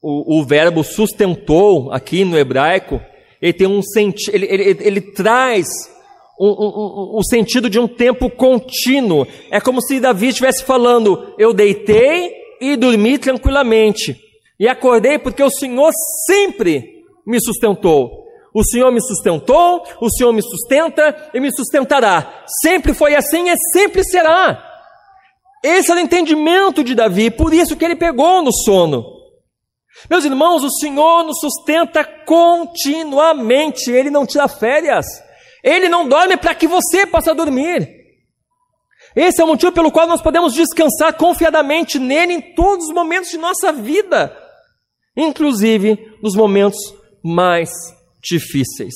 [0.02, 3.00] o, o verbo sustentou aqui no hebraico,
[3.40, 5.66] ele tem um sentido, ele, ele, ele, traz
[6.38, 9.26] o um, um, um, sentido de um tempo contínuo.
[9.50, 14.16] É como se Davi estivesse falando: Eu deitei e dormi tranquilamente,
[14.58, 15.90] e acordei porque o Senhor
[16.26, 18.26] sempre me sustentou.
[18.54, 22.44] O Senhor me sustentou, o Senhor me sustenta e me sustentará.
[22.62, 24.64] Sempre foi assim e sempre será.
[25.62, 29.18] Esse era o entendimento de Davi, por isso que ele pegou no sono.
[30.08, 35.04] Meus irmãos, o Senhor nos sustenta continuamente, Ele não tira férias,
[35.62, 37.97] Ele não dorme para que você possa dormir.
[39.14, 43.30] Esse é o motivo pelo qual nós podemos descansar confiadamente nele em todos os momentos
[43.30, 44.36] de nossa vida,
[45.16, 46.78] inclusive nos momentos
[47.22, 47.70] mais
[48.22, 48.94] difíceis.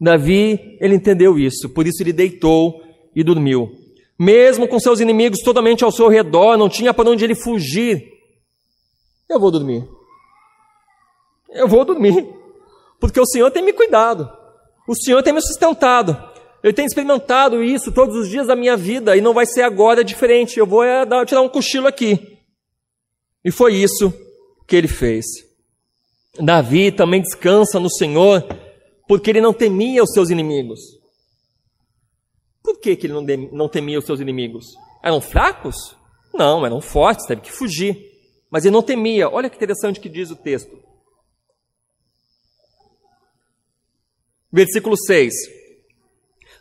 [0.00, 2.82] Davi, ele entendeu isso, por isso ele deitou
[3.14, 3.82] e dormiu
[4.22, 8.00] mesmo com seus inimigos totalmente ao seu redor, não tinha para onde ele fugir.
[9.28, 9.84] Eu vou dormir.
[11.50, 12.28] Eu vou dormir.
[13.00, 14.30] Porque o Senhor tem me cuidado.
[14.86, 16.16] O Senhor tem me sustentado.
[16.62, 20.04] Eu tenho experimentado isso todos os dias da minha vida e não vai ser agora
[20.04, 20.58] diferente.
[20.58, 22.38] Eu vou é, dar, tirar um cochilo aqui.
[23.44, 24.12] E foi isso
[24.66, 25.26] que ele fez.
[26.38, 28.46] Davi também descansa no Senhor
[29.08, 30.80] porque ele não temia os seus inimigos.
[32.62, 33.22] Por que, que ele não,
[33.52, 34.66] não temia os seus inimigos?
[35.02, 35.96] Eram fracos?
[36.32, 38.12] Não, eram fortes, teve que fugir.
[38.48, 39.28] Mas ele não temia.
[39.28, 40.80] Olha que interessante que diz o texto.
[44.52, 45.32] Versículo 6.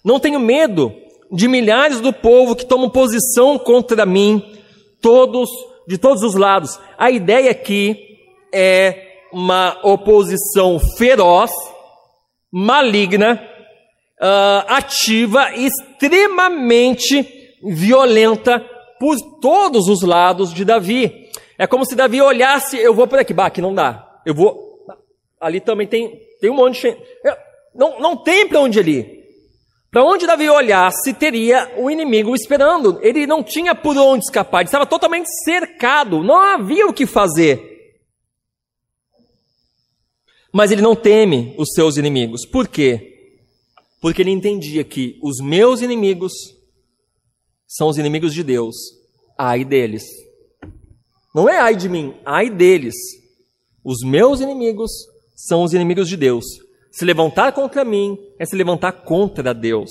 [0.04, 0.94] Não tenho medo
[1.32, 4.44] de milhares do povo que tomam posição contra mim,
[5.02, 5.50] todos
[5.88, 6.80] de todos os lados.
[6.98, 7.98] A ideia aqui
[8.54, 11.52] é uma oposição feroz,
[12.52, 13.42] maligna,
[14.22, 17.26] uh, ativa, extremamente
[17.64, 18.60] violenta
[19.00, 21.30] por todos os lados de Davi.
[21.58, 24.22] É como se Davi olhasse, eu vou por aqui, bah, aqui não dá.
[24.26, 24.86] Eu vou.
[25.40, 26.98] Ali também tem, tem um monte de.
[27.74, 29.21] Não, não tem para onde ir.
[29.92, 32.98] Para onde Davi olhasse, teria o inimigo esperando.
[33.02, 37.70] Ele não tinha por onde escapar, ele estava totalmente cercado, não havia o que fazer.
[40.54, 42.46] Mas ele não teme os seus inimigos.
[42.46, 43.36] Por quê?
[44.02, 46.32] Porque ele entendia que os meus inimigos
[47.68, 48.76] são os inimigos de Deus.
[49.38, 50.04] Ai deles.
[51.36, 52.96] Não é ai de mim, ai deles.
[53.84, 54.92] Os meus inimigos
[55.36, 56.46] são os inimigos de Deus.
[56.92, 59.90] Se levantar contra mim é se levantar contra Deus.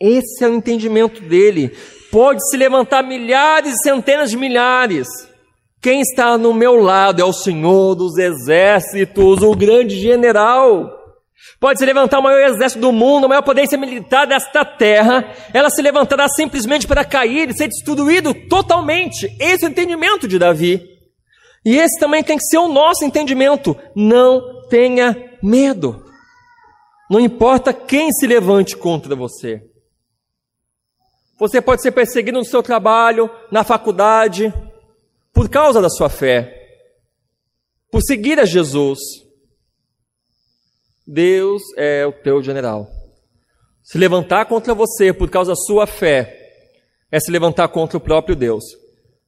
[0.00, 1.76] Esse é o entendimento dele.
[2.10, 5.08] Pode se levantar milhares e centenas de milhares.
[5.82, 10.96] Quem está no meu lado é o Senhor dos exércitos, o grande general.
[11.60, 15.70] Pode se levantar o maior exército do mundo, a maior potência militar desta terra, ela
[15.70, 19.26] se levantará simplesmente para cair e ser destruído totalmente.
[19.40, 20.97] Esse é o entendimento de Davi.
[21.68, 23.76] E esse também tem que ser o nosso entendimento.
[23.94, 26.02] Não tenha medo.
[27.10, 29.62] Não importa quem se levante contra você.
[31.38, 34.50] Você pode ser perseguido no seu trabalho, na faculdade,
[35.30, 36.54] por causa da sua fé,
[37.92, 38.98] por seguir a Jesus.
[41.06, 42.88] Deus é o teu general.
[43.82, 46.34] Se levantar contra você por causa da sua fé
[47.12, 48.64] é se levantar contra o próprio Deus.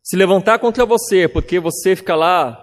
[0.02, 2.58] Se levantar contra você porque você fica lá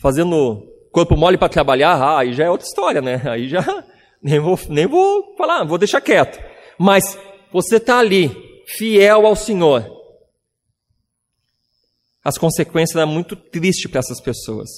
[0.00, 3.22] fazendo corpo mole para trabalhar, ah, aí já é outra história, né?
[3.24, 3.62] Aí já
[4.22, 6.42] nem vou, nem vou falar, vou deixar quieto.
[6.78, 7.18] Mas
[7.52, 8.30] você está ali
[8.66, 9.84] fiel ao Senhor,
[12.24, 14.68] as consequências são muito tristes para essas pessoas.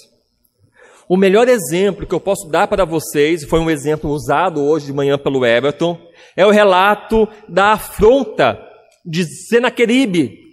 [1.09, 4.93] O melhor exemplo que eu posso dar para vocês, foi um exemplo usado hoje de
[4.93, 5.99] manhã pelo Everton,
[6.37, 8.59] é o relato da afronta
[9.05, 10.52] de Senaqueribe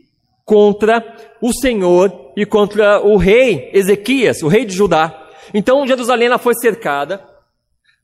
[0.50, 1.06] contra
[1.40, 5.28] o Senhor e contra o rei Ezequias, o rei de Judá.
[5.54, 7.30] Então Jerusalém foi cercada,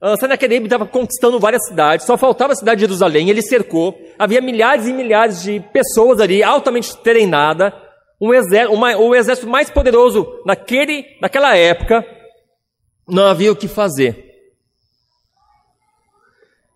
[0.01, 4.41] Uh, Senaquerib estava conquistando várias cidades, só faltava a cidade de Jerusalém, ele cercou, havia
[4.41, 7.71] milhares e milhares de pessoas ali, altamente treinadas,
[8.21, 12.05] um exército, uma, o exército mais poderoso naquele, naquela época,
[13.07, 14.33] não havia o que fazer.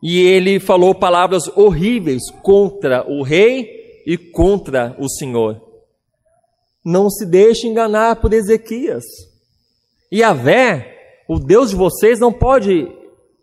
[0.01, 3.78] E ele falou palavras horríveis contra o rei
[4.09, 5.61] e contra o Senhor.
[6.83, 9.03] Não se deixe enganar por Ezequias.
[10.11, 12.87] E a Vé, o Deus de vocês, não pode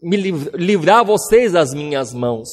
[0.02, 2.48] me livrar vocês das minhas mãos.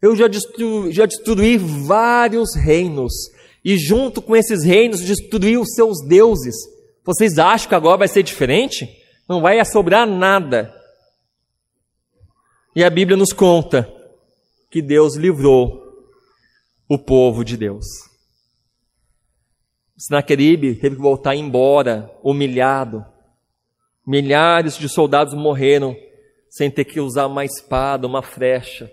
[0.00, 3.12] Eu já, destru, já destruí vários reinos,
[3.62, 6.56] e junto com esses reinos destruí os seus deuses.
[7.04, 8.88] Vocês acham que agora vai ser diferente?
[9.28, 10.74] Não vai sobrar nada.
[12.74, 13.86] E a Bíblia nos conta
[14.70, 15.83] que Deus livrou
[16.94, 17.84] o povo de Deus.
[19.96, 23.04] Senaqueribe teve que voltar embora, humilhado.
[24.06, 25.96] Milhares de soldados morreram
[26.48, 28.90] sem ter que usar uma espada, uma flecha,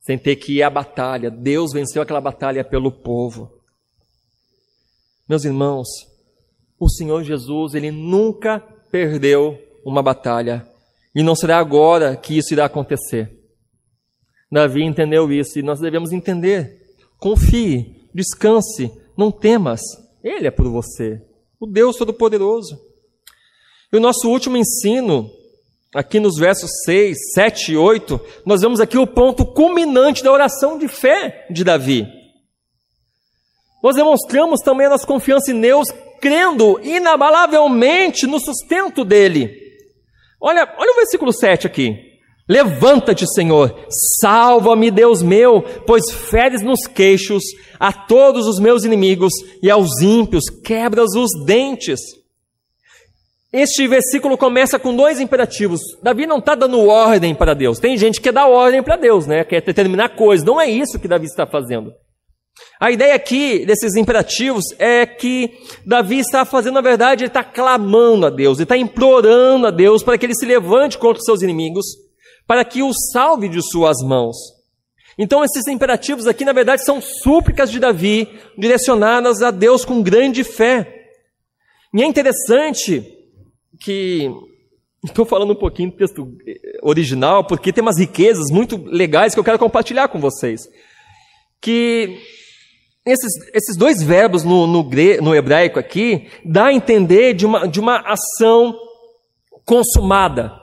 [0.00, 1.30] sem ter que ir à batalha.
[1.30, 3.60] Deus venceu aquela batalha pelo povo.
[5.28, 5.88] Meus irmãos,
[6.78, 8.60] o Senhor Jesus, ele nunca
[8.90, 10.66] perdeu uma batalha
[11.14, 13.38] e não será agora que isso irá acontecer.
[14.50, 16.81] Davi entendeu isso e nós devemos entender.
[17.22, 19.80] Confie, descanse, não temas.
[20.24, 21.22] Ele é por você,
[21.60, 22.76] o Deus Todo-Poderoso.
[23.92, 25.30] E o nosso último ensino
[25.94, 30.76] aqui nos versos 6, 7 e 8, nós vemos aqui o ponto culminante da oração
[30.76, 32.08] de fé de Davi.
[33.84, 35.86] Nós demonstramos também a nossa confiança em Deus,
[36.20, 39.60] crendo inabalavelmente no sustento dele.
[40.40, 42.11] Olha, olha o versículo 7 aqui.
[42.48, 43.74] Levanta-te, Senhor,
[44.20, 47.42] salva-me, Deus meu, pois feres nos queixos
[47.78, 49.32] a todos os meus inimigos
[49.62, 52.00] e aos ímpios quebras os dentes.
[53.52, 55.80] Este versículo começa com dois imperativos.
[56.02, 57.78] Davi não está dando ordem para Deus.
[57.78, 59.44] Tem gente que dar ordem para Deus, né?
[59.44, 60.44] Quer determinar coisas.
[60.44, 61.92] Não é isso que Davi está fazendo.
[62.80, 65.50] A ideia aqui desses imperativos é que
[65.86, 70.02] Davi está fazendo, na verdade, ele está clamando a Deus, ele está implorando a Deus
[70.02, 71.86] para que ele se levante contra os seus inimigos,
[72.52, 74.36] para que o salve de suas mãos.
[75.16, 78.28] Então, esses imperativos aqui, na verdade, são súplicas de Davi,
[78.58, 80.86] direcionadas a Deus com grande fé.
[81.94, 83.10] E é interessante
[83.80, 84.30] que
[85.02, 86.30] estou falando um pouquinho do texto
[86.82, 90.60] original, porque tem umas riquezas muito legais que eu quero compartilhar com vocês.
[91.58, 92.18] Que
[93.06, 94.90] esses, esses dois verbos no, no,
[95.22, 98.78] no hebraico aqui dá a entender de uma, de uma ação
[99.64, 100.60] consumada.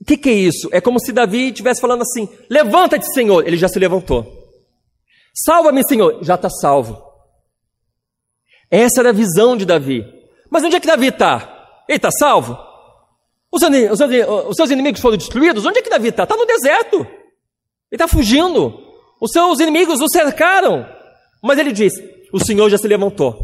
[0.00, 0.68] O que, que é isso?
[0.72, 3.46] É como se Davi estivesse falando assim: Levanta-te, Senhor.
[3.46, 4.26] Ele já se levantou.
[5.34, 6.22] Salva-me, Senhor.
[6.22, 7.02] Já está salvo.
[8.70, 10.04] Essa era a visão de Davi.
[10.50, 11.84] Mas onde é que Davi está?
[11.88, 12.56] Ele está salvo?
[13.50, 14.00] Os, os,
[14.48, 15.64] os, seus inimigos foram destruídos?
[15.64, 16.24] Onde é que Davi está?
[16.24, 16.98] Está no deserto.
[16.98, 17.06] Ele
[17.92, 18.78] está fugindo.
[19.20, 20.86] Os seus inimigos o cercaram.
[21.42, 21.92] Mas ele diz:
[22.32, 23.36] O Senhor já se levantou.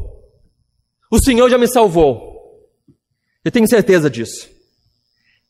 [1.11, 2.35] O Senhor já me salvou.
[3.45, 4.54] Eu tenho certeza disso.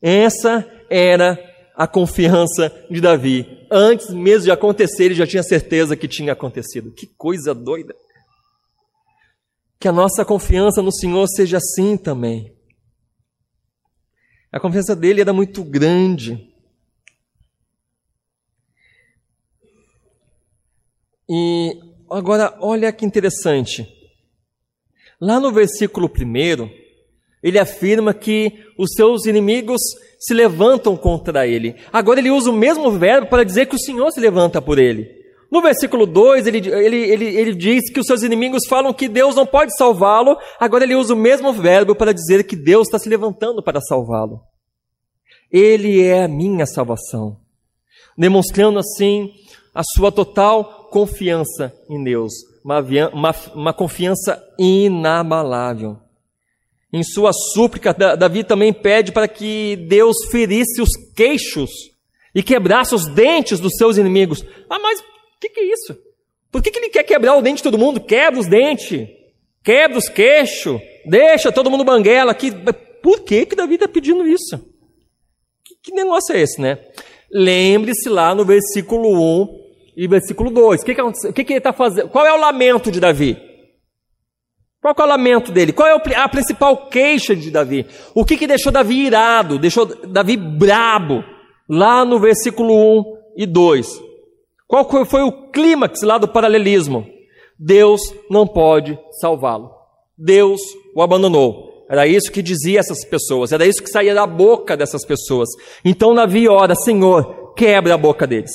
[0.07, 1.35] Essa era
[1.75, 3.65] a confiança de Davi.
[3.71, 6.91] Antes mesmo de acontecer, ele já tinha certeza que tinha acontecido.
[6.91, 7.95] Que coisa doida.
[9.79, 12.55] Que a nossa confiança no Senhor seja assim também.
[14.51, 16.53] A confiança dele era muito grande.
[21.27, 21.79] E
[22.11, 23.91] agora, olha que interessante.
[25.19, 26.84] Lá no versículo 1,
[27.45, 29.79] ele afirma que os seus inimigos
[30.17, 31.75] se levantam contra ele.
[31.93, 35.07] Agora ele usa o mesmo verbo para dizer que o Senhor se levanta por ele.
[35.51, 39.35] No versículo 2, ele, ele, ele, ele diz que os seus inimigos falam que Deus
[39.35, 40.35] não pode salvá-lo.
[40.59, 44.41] Agora ele usa o mesmo verbo para dizer que Deus está se levantando para salvá-lo.
[45.51, 47.37] Ele é a minha salvação.
[48.17, 49.31] Demonstrando assim
[49.71, 52.33] a sua total confiança em Deus.
[52.63, 52.79] Uma,
[53.13, 55.99] uma, uma confiança inabalável.
[56.95, 61.69] Em sua súplica, Davi também pede para que Deus ferisse os queixos
[62.33, 64.45] e quebrasse os dentes dos seus inimigos.
[64.69, 65.03] Ah, mas o
[65.41, 65.97] que, que, é isso?
[66.49, 67.99] Por que, que ele quer quebrar o dente de todo mundo?
[67.99, 69.09] Quebra os dentes,
[69.61, 72.31] quebra os queixos, deixa todo mundo banguela.
[72.31, 72.49] aqui.
[73.03, 74.57] Por que, que Davi está pedindo isso?
[75.65, 76.79] Que, que negócio é esse, né?
[77.29, 79.65] Lembre-se lá no versículo 1
[79.97, 80.81] e versículo 2.
[80.81, 82.07] O que, que, que, que ele está fazendo?
[82.07, 83.44] Qual é o lamento de Davi?
[84.93, 85.73] Qual é o lamento dele?
[85.73, 87.87] Qual é a principal queixa de Davi?
[88.13, 91.23] O que, que deixou Davi irado, deixou Davi brabo?
[91.67, 93.03] Lá no versículo 1
[93.35, 93.99] e 2.
[94.67, 97.07] Qual foi o clímax lá do paralelismo?
[97.57, 99.71] Deus não pode salvá-lo.
[100.15, 100.61] Deus
[100.93, 101.85] o abandonou.
[101.89, 105.49] Era isso que dizia essas pessoas, era isso que saía da boca dessas pessoas.
[105.83, 108.51] Então Davi ora, Senhor, quebra a boca deles.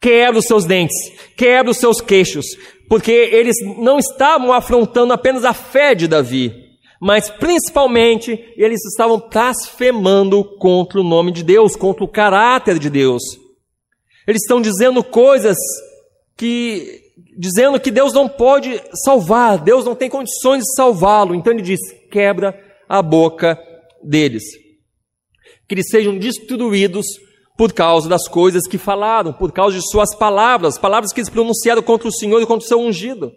[0.00, 0.96] Quebra os seus dentes,
[1.36, 2.46] quebra os seus queixos,
[2.88, 6.52] porque eles não estavam afrontando apenas a fé de Davi,
[7.00, 13.22] mas principalmente eles estavam blasfemando contra o nome de Deus, contra o caráter de Deus.
[14.26, 15.56] Eles estão dizendo coisas
[16.36, 17.00] que
[17.36, 21.34] dizendo que Deus não pode salvar, Deus não tem condições de salvá-lo.
[21.34, 22.58] Então ele diz: quebra
[22.88, 23.58] a boca
[24.02, 24.44] deles.
[25.66, 27.06] Que eles sejam destruídos
[27.60, 31.82] por causa das coisas que falaram, por causa de suas palavras, palavras que eles pronunciaram
[31.82, 33.30] contra o Senhor e contra o seu ungido.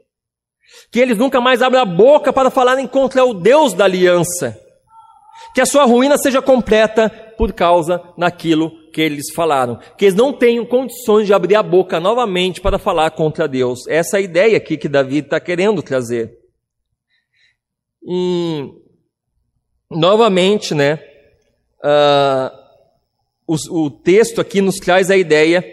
[0.90, 4.58] Que eles nunca mais abram a boca para falarem contra o Deus da aliança.
[5.54, 9.78] Que a sua ruína seja completa por causa daquilo que eles falaram.
[9.98, 13.86] Que eles não tenham condições de abrir a boca novamente para falar contra Deus.
[13.90, 16.32] Essa é a ideia aqui que Davi está querendo trazer.
[18.02, 18.70] E,
[19.92, 20.98] novamente, né?
[21.84, 22.63] Uh,
[23.48, 25.64] o, o texto aqui nos traz a ideia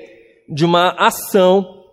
[0.49, 1.85] de uma ação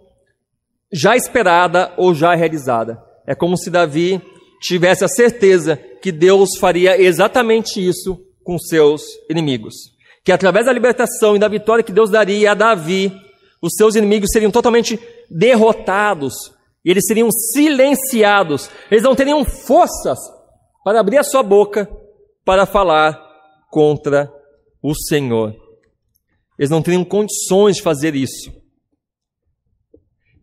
[0.92, 3.02] já esperada ou já realizada.
[3.26, 4.22] É como se Davi
[4.62, 9.76] tivesse a certeza que Deus faria exatamente isso com seus inimigos.
[10.24, 13.12] Que através da libertação e da vitória que Deus daria a Davi,
[13.62, 15.00] os seus inimigos seriam totalmente
[15.30, 16.34] derrotados
[16.84, 18.70] e eles seriam silenciados.
[18.90, 20.18] Eles não teriam forças
[20.84, 21.90] para abrir a sua boca
[22.46, 23.20] para falar
[23.70, 24.32] contra
[24.82, 25.67] o Senhor.
[26.58, 28.52] Eles não teriam condições de fazer isso.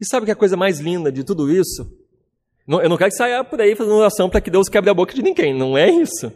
[0.01, 1.91] E sabe que é a coisa mais linda de tudo isso?
[2.67, 5.15] Eu não quero que saia por aí fazendo oração para que Deus quebre a boca
[5.15, 6.33] de ninguém, não é isso.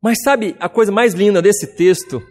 [0.00, 2.22] Mas sabe, a coisa mais linda desse texto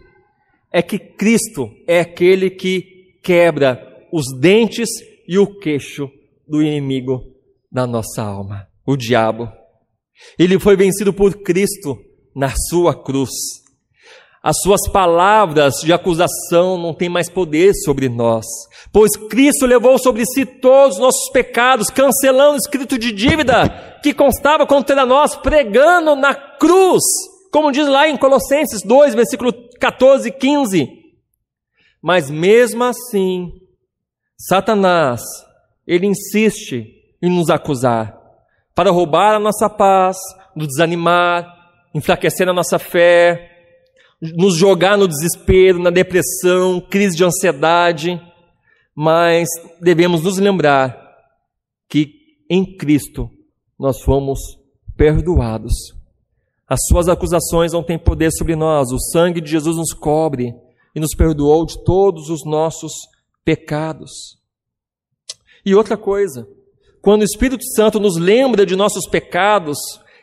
[0.72, 3.80] é que Cristo é aquele que quebra
[4.12, 4.88] os dentes
[5.28, 6.10] e o queixo
[6.46, 7.22] do inimigo
[7.70, 9.50] da nossa alma, o diabo.
[10.38, 11.96] Ele foi vencido por Cristo
[12.34, 13.30] na sua cruz.
[14.42, 18.44] As suas palavras de acusação não têm mais poder sobre nós,
[18.92, 24.12] pois Cristo levou sobre si todos os nossos pecados, cancelando o escrito de dívida que
[24.12, 27.04] constava contra nós, pregando na cruz,
[27.52, 30.88] como diz lá em Colossenses 2, versículo 14 e 15.
[32.02, 33.52] Mas mesmo assim,
[34.36, 35.22] Satanás,
[35.86, 36.84] ele insiste
[37.22, 38.18] em nos acusar,
[38.74, 40.16] para roubar a nossa paz,
[40.56, 41.46] nos desanimar,
[41.94, 43.51] enfraquecer a nossa fé,
[44.22, 48.20] nos jogar no desespero, na depressão, crise de ansiedade,
[48.94, 49.48] mas
[49.80, 50.96] devemos nos lembrar
[51.88, 52.08] que
[52.48, 53.28] em Cristo
[53.76, 54.38] nós fomos
[54.96, 55.72] perdoados.
[56.68, 60.54] As suas acusações não têm poder sobre nós, o sangue de Jesus nos cobre
[60.94, 62.92] e nos perdoou de todos os nossos
[63.44, 64.38] pecados.
[65.66, 66.46] E outra coisa,
[67.00, 69.78] quando o Espírito Santo nos lembra de nossos pecados,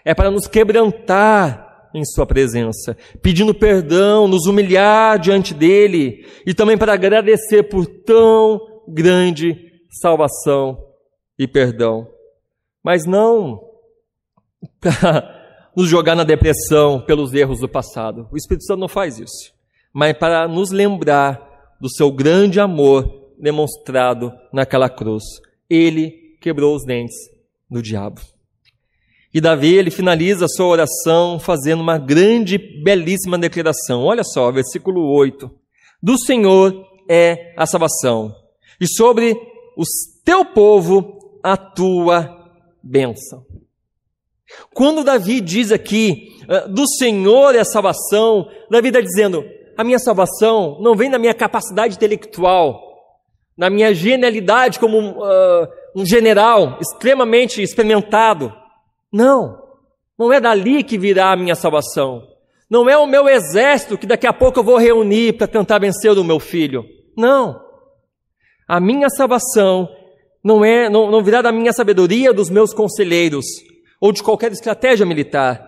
[0.05, 6.77] é para nos quebrantar em Sua presença, pedindo perdão, nos humilhar diante dEle e também
[6.77, 9.55] para agradecer por tão grande
[10.01, 10.77] salvação
[11.37, 12.07] e perdão.
[12.83, 13.61] Mas não
[14.79, 18.27] para nos jogar na depressão pelos erros do passado.
[18.31, 19.53] O Espírito Santo não faz isso.
[19.93, 25.23] Mas para nos lembrar do seu grande amor demonstrado naquela cruz.
[25.69, 27.15] Ele quebrou os dentes
[27.69, 28.21] do diabo.
[29.33, 34.03] E Davi, ele finaliza a sua oração fazendo uma grande, belíssima declaração.
[34.03, 35.49] Olha só, versículo 8.
[36.01, 38.33] Do Senhor é a salvação,
[38.79, 39.33] e sobre
[39.75, 39.83] o
[40.23, 42.51] teu povo a tua
[42.83, 43.45] bênção.
[44.73, 49.45] Quando Davi diz aqui, ah, do Senhor é a salvação, Davi está dizendo,
[49.77, 52.81] a minha salvação não vem da minha capacidade intelectual,
[53.57, 58.53] na minha genialidade como uh, um general extremamente experimentado.
[59.11, 59.61] Não,
[60.17, 62.27] não é dali que virá a minha salvação.
[62.69, 66.11] Não é o meu exército que daqui a pouco eu vou reunir para tentar vencer
[66.11, 66.85] o meu filho.
[67.17, 67.59] Não.
[68.67, 69.89] A minha salvação
[70.43, 73.45] não é, não, não virá da minha sabedoria, dos meus conselheiros
[73.99, 75.67] ou de qualquer estratégia militar,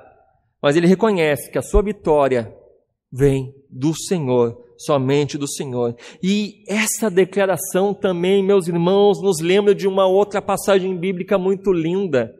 [0.62, 2.54] mas ele reconhece que a sua vitória
[3.12, 5.96] vem do Senhor somente do Senhor.
[6.24, 12.34] E essa declaração também, meus irmãos, nos lembra de uma outra passagem bíblica muito linda,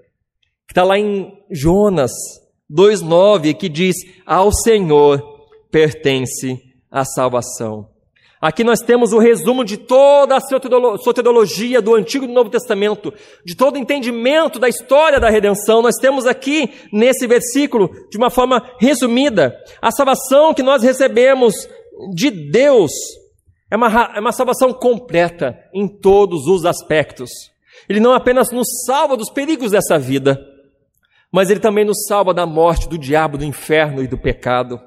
[0.72, 2.12] que está lá em Jonas
[2.72, 3.94] 2,9, que diz:
[4.26, 5.22] Ao Senhor
[5.70, 7.90] pertence a salvação.
[8.40, 13.14] Aqui nós temos o resumo de toda a soteriologia do Antigo e do Novo Testamento,
[13.46, 15.82] de todo o entendimento da história da redenção.
[15.82, 21.54] Nós temos aqui, nesse versículo, de uma forma resumida, a salvação que nós recebemos
[22.16, 22.92] de Deus
[23.70, 27.30] é uma, é uma salvação completa em todos os aspectos.
[27.90, 30.40] Ele não apenas nos salva dos perigos dessa vida,
[31.32, 34.80] mas ele também nos salva da morte, do diabo, do inferno e do pecado.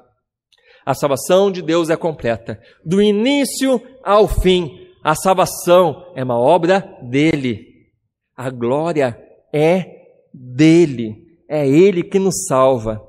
[0.85, 4.87] A salvação de Deus é completa, do início ao fim.
[5.03, 7.89] A salvação é uma obra dele.
[8.35, 9.17] A glória
[9.51, 9.85] é
[10.31, 11.25] dele.
[11.49, 13.01] É ele que nos salva.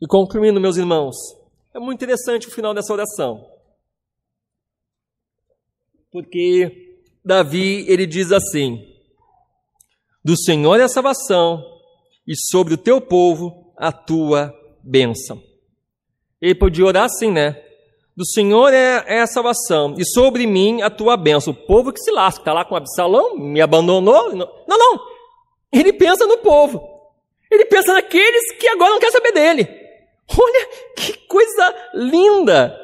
[0.00, 1.16] E concluindo, meus irmãos,
[1.74, 3.46] é muito interessante o final dessa oração.
[6.10, 8.95] Porque Davi, ele diz assim:
[10.26, 11.64] Do Senhor é a salvação,
[12.26, 14.52] e sobre o teu povo a tua
[14.82, 15.40] bênção.
[16.42, 17.62] Ele podia orar assim, né?
[18.16, 21.52] Do Senhor é, é a salvação, e sobre mim a tua bênção.
[21.52, 24.34] O povo que se lasca, está lá com Absalão, me abandonou.
[24.34, 25.00] Não, não.
[25.72, 26.82] Ele pensa no povo.
[27.48, 29.68] Ele pensa naqueles que agora não quer saber dele.
[30.36, 32.76] Olha que coisa linda!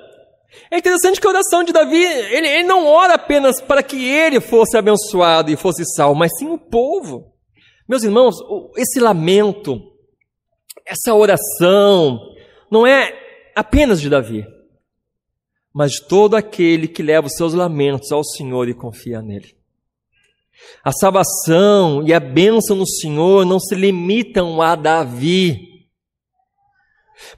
[0.70, 4.38] É interessante que a oração de Davi, ele, ele não ora apenas para que ele
[4.38, 7.32] fosse abençoado e fosse salvo, mas sim o povo.
[7.89, 8.37] Meus irmãos,
[8.76, 9.80] esse lamento,
[10.87, 12.20] essa oração,
[12.70, 13.12] não é
[13.55, 14.47] apenas de Davi,
[15.72, 19.57] mas de todo aquele que leva os seus lamentos ao Senhor e confia nele.
[20.85, 25.89] A salvação e a bênção no Senhor não se limitam a Davi,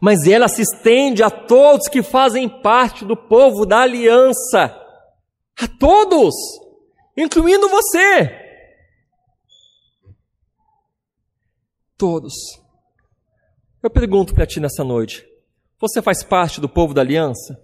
[0.00, 4.80] mas ela se estende a todos que fazem parte do povo da aliança.
[5.60, 6.34] A todos,
[7.16, 8.43] incluindo você.
[12.06, 12.34] Todos.
[13.82, 15.24] Eu pergunto para ti nessa noite:
[15.80, 17.58] você faz parte do povo da aliança?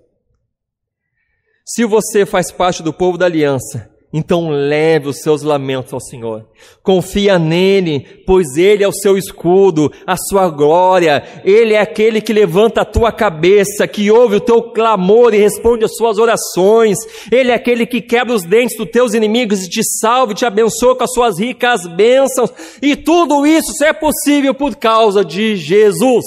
[1.62, 6.44] Se você faz parte do povo da aliança, então leve os seus lamentos ao Senhor.
[6.82, 11.22] Confia nele, pois ele é o seu escudo, a sua glória.
[11.44, 15.84] Ele é aquele que levanta a tua cabeça, que ouve o teu clamor e responde
[15.84, 16.98] às suas orações.
[17.30, 20.44] Ele é aquele que quebra os dentes dos teus inimigos e te salva e te
[20.44, 22.52] abençoa com as suas ricas bênçãos.
[22.82, 26.24] E tudo isso só é possível por causa de Jesus.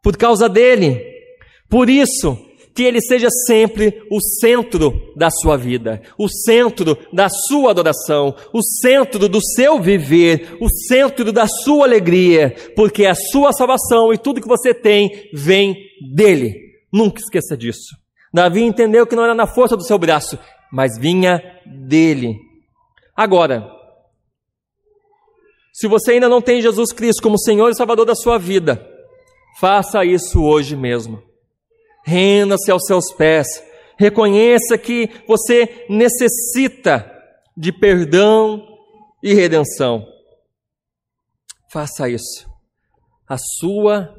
[0.00, 1.02] Por causa dele.
[1.68, 2.38] Por isso,
[2.78, 8.62] que ele seja sempre o centro da sua vida, o centro da sua adoração, o
[8.62, 14.40] centro do seu viver, o centro da sua alegria, porque a sua salvação e tudo
[14.40, 15.74] que você tem vem
[16.14, 16.54] dele.
[16.92, 17.96] Nunca esqueça disso.
[18.32, 20.38] Davi entendeu que não era na força do seu braço,
[20.70, 22.36] mas vinha dele.
[23.16, 23.68] Agora,
[25.72, 28.80] se você ainda não tem Jesus Cristo como Senhor e Salvador da sua vida,
[29.58, 31.26] faça isso hoje mesmo.
[32.04, 33.46] Renda-se aos seus pés.
[33.98, 37.10] Reconheça que você necessita
[37.56, 38.64] de perdão
[39.22, 40.06] e redenção.
[41.70, 42.48] Faça isso.
[43.28, 44.14] A sua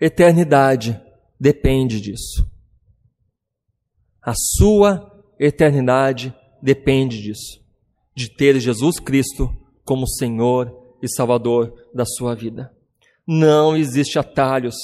[0.00, 1.00] eternidade
[1.40, 2.46] depende disso.
[4.22, 7.60] A sua eternidade depende disso.
[8.14, 9.48] De ter Jesus Cristo
[9.84, 10.70] como Senhor
[11.02, 12.72] e Salvador da sua vida.
[13.26, 14.76] Não existe atalhos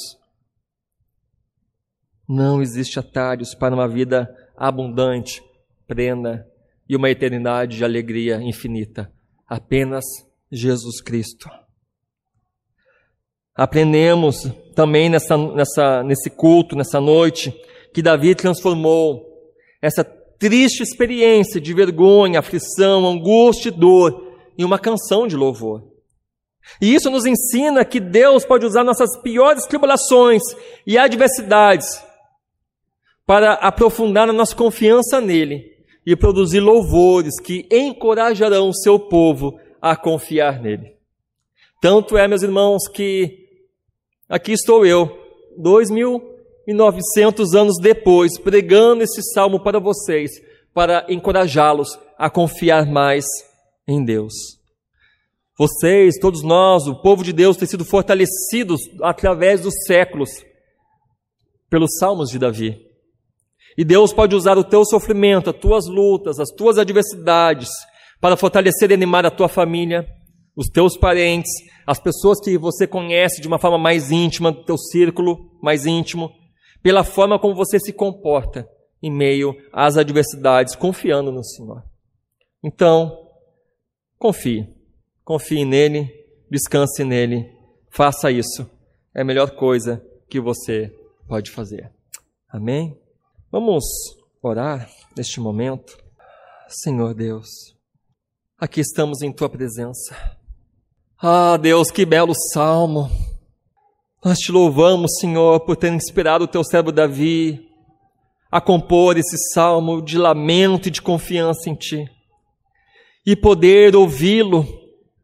[2.29, 5.43] não existe atalhos para uma vida abundante,
[5.87, 6.47] plena
[6.89, 9.13] e uma eternidade de alegria infinita.
[9.49, 10.05] Apenas
[10.51, 11.49] Jesus Cristo.
[13.55, 17.55] Aprendemos também nessa, nessa, nesse culto, nessa noite,
[17.93, 19.27] que Davi transformou
[19.81, 25.93] essa triste experiência de vergonha, aflição, angústia e dor em uma canção de louvor.
[26.81, 30.43] E isso nos ensina que Deus pode usar nossas piores tribulações
[30.87, 32.03] e adversidades
[33.27, 35.73] para aprofundar a nossa confiança nele
[36.05, 40.97] e produzir louvores que encorajarão o seu povo a confiar nele.
[41.81, 43.49] Tanto é, meus irmãos, que
[44.29, 45.11] aqui estou eu,
[45.57, 46.23] dois mil
[46.67, 50.31] e novecentos anos depois, pregando esse salmo para vocês,
[50.73, 53.25] para encorajá-los a confiar mais
[53.87, 54.33] em Deus.
[55.59, 60.31] Vocês, todos nós, o povo de Deus, tem sido fortalecidos através dos séculos
[61.69, 62.92] pelos salmos de Davi.
[63.77, 67.69] E Deus pode usar o teu sofrimento, as tuas lutas, as tuas adversidades,
[68.21, 70.07] para fortalecer e animar a tua família,
[70.55, 71.51] os teus parentes,
[71.87, 76.31] as pessoas que você conhece de uma forma mais íntima, do teu círculo mais íntimo,
[76.83, 78.69] pela forma como você se comporta
[79.03, 81.83] em meio às adversidades, confiando no Senhor.
[82.63, 83.19] Então,
[84.19, 84.69] confie.
[85.25, 86.09] Confie nele,
[86.51, 87.49] descanse nele,
[87.91, 88.69] faça isso.
[89.15, 90.93] É a melhor coisa que você
[91.29, 91.91] pode fazer.
[92.49, 92.97] Amém?
[93.53, 93.85] Vamos
[94.43, 95.99] orar neste momento.
[96.67, 97.49] Senhor Deus,
[98.59, 100.17] aqui estamos em tua presença.
[101.21, 103.11] Ah, Deus, que belo salmo.
[104.25, 107.69] Nós te louvamos, Senhor, por ter inspirado o teu servo Davi
[108.51, 112.11] a compor esse salmo de lamento e de confiança em ti.
[113.27, 114.67] E poder ouvi-lo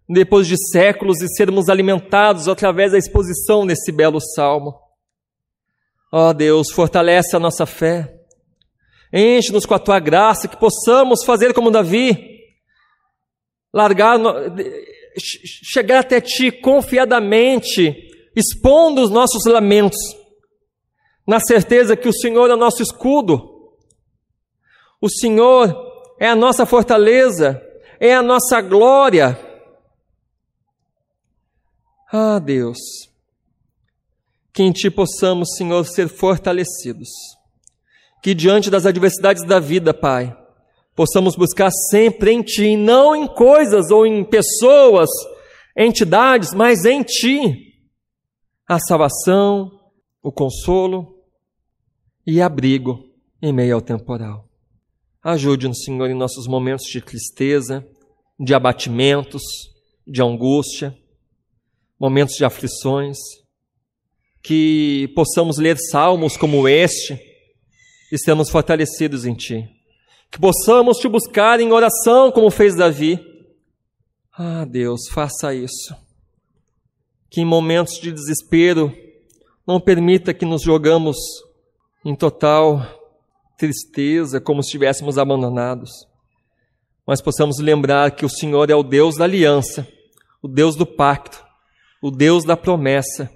[0.07, 4.75] depois de séculos e sermos alimentados através da exposição desse belo salmo.
[6.13, 8.18] Ó oh, Deus, fortalece a nossa fé
[9.13, 12.41] Enche-nos com a tua graça, que possamos fazer como Davi,
[13.73, 14.19] largar,
[15.19, 17.95] chegar até ti confiadamente,
[18.37, 19.99] expondo os nossos lamentos,
[21.27, 23.73] na certeza que o Senhor é o nosso escudo,
[25.01, 25.75] o Senhor
[26.21, 27.63] é a nossa fortaleza,
[27.99, 29.39] é a nossa glória.
[32.13, 32.79] Ah, Deus,
[34.53, 37.38] que em Ti possamos, Senhor, ser fortalecidos
[38.23, 40.37] que diante das adversidades da vida, Pai,
[40.95, 45.09] possamos buscar sempre em Ti, não em coisas ou em pessoas,
[45.77, 47.75] entidades, mas em Ti,
[48.67, 49.71] a salvação,
[50.23, 51.23] o consolo
[52.27, 53.05] e abrigo
[53.41, 54.49] em meio ao temporal.
[55.23, 57.87] Ajude-nos, Senhor, em nossos momentos de tristeza,
[58.39, 59.43] de abatimentos,
[60.07, 60.97] de angústia,
[61.99, 63.17] momentos de aflições,
[64.43, 67.28] que possamos ler salmos como este,
[68.11, 69.69] e sermos fortalecidos em Ti.
[70.31, 73.19] Que possamos Te buscar em oração, como fez Davi.
[74.37, 75.95] Ah, Deus, faça isso.
[77.31, 78.93] Que em momentos de desespero,
[79.67, 81.17] não permita que nos jogamos
[82.05, 82.83] em total
[83.59, 85.91] tristeza, como se estivéssemos abandonados.
[87.07, 89.87] Mas possamos lembrar que o Senhor é o Deus da aliança,
[90.43, 91.45] o Deus do pacto,
[92.01, 93.31] o Deus da promessa,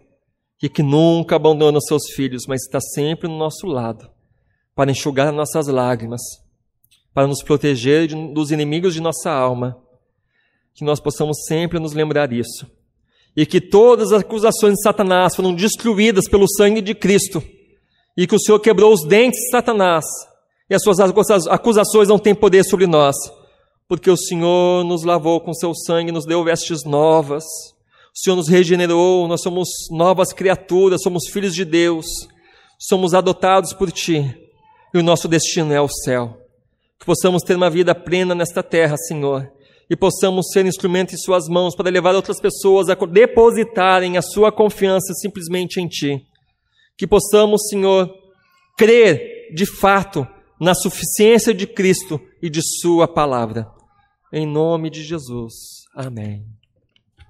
[0.62, 4.08] e que nunca abandona os seus filhos, mas está sempre no nosso lado
[4.74, 6.20] para enxugar nossas lágrimas,
[7.14, 9.78] para nos proteger dos inimigos de nossa alma.
[10.74, 12.66] Que nós possamos sempre nos lembrar isso.
[13.36, 17.42] E que todas as acusações de Satanás foram destruídas pelo sangue de Cristo.
[18.16, 20.04] E que o Senhor quebrou os dentes de Satanás.
[20.68, 23.14] E as suas acusações não têm poder sobre nós.
[23.86, 27.44] Porque o Senhor nos lavou com seu sangue, nos deu vestes novas.
[27.44, 32.06] O Senhor nos regenerou, nós somos novas criaturas, somos filhos de Deus,
[32.78, 34.41] somos adotados por Ti
[34.92, 36.38] e o nosso destino é o céu.
[36.98, 39.50] Que possamos ter uma vida plena nesta terra, Senhor,
[39.90, 44.52] e possamos ser instrumento em Suas mãos para levar outras pessoas a depositarem a sua
[44.52, 46.24] confiança simplesmente em Ti.
[46.96, 48.08] Que possamos, Senhor,
[48.76, 50.26] crer de fato
[50.60, 53.68] na suficiência de Cristo e de Sua palavra.
[54.32, 55.52] Em nome de Jesus.
[55.94, 56.61] Amém.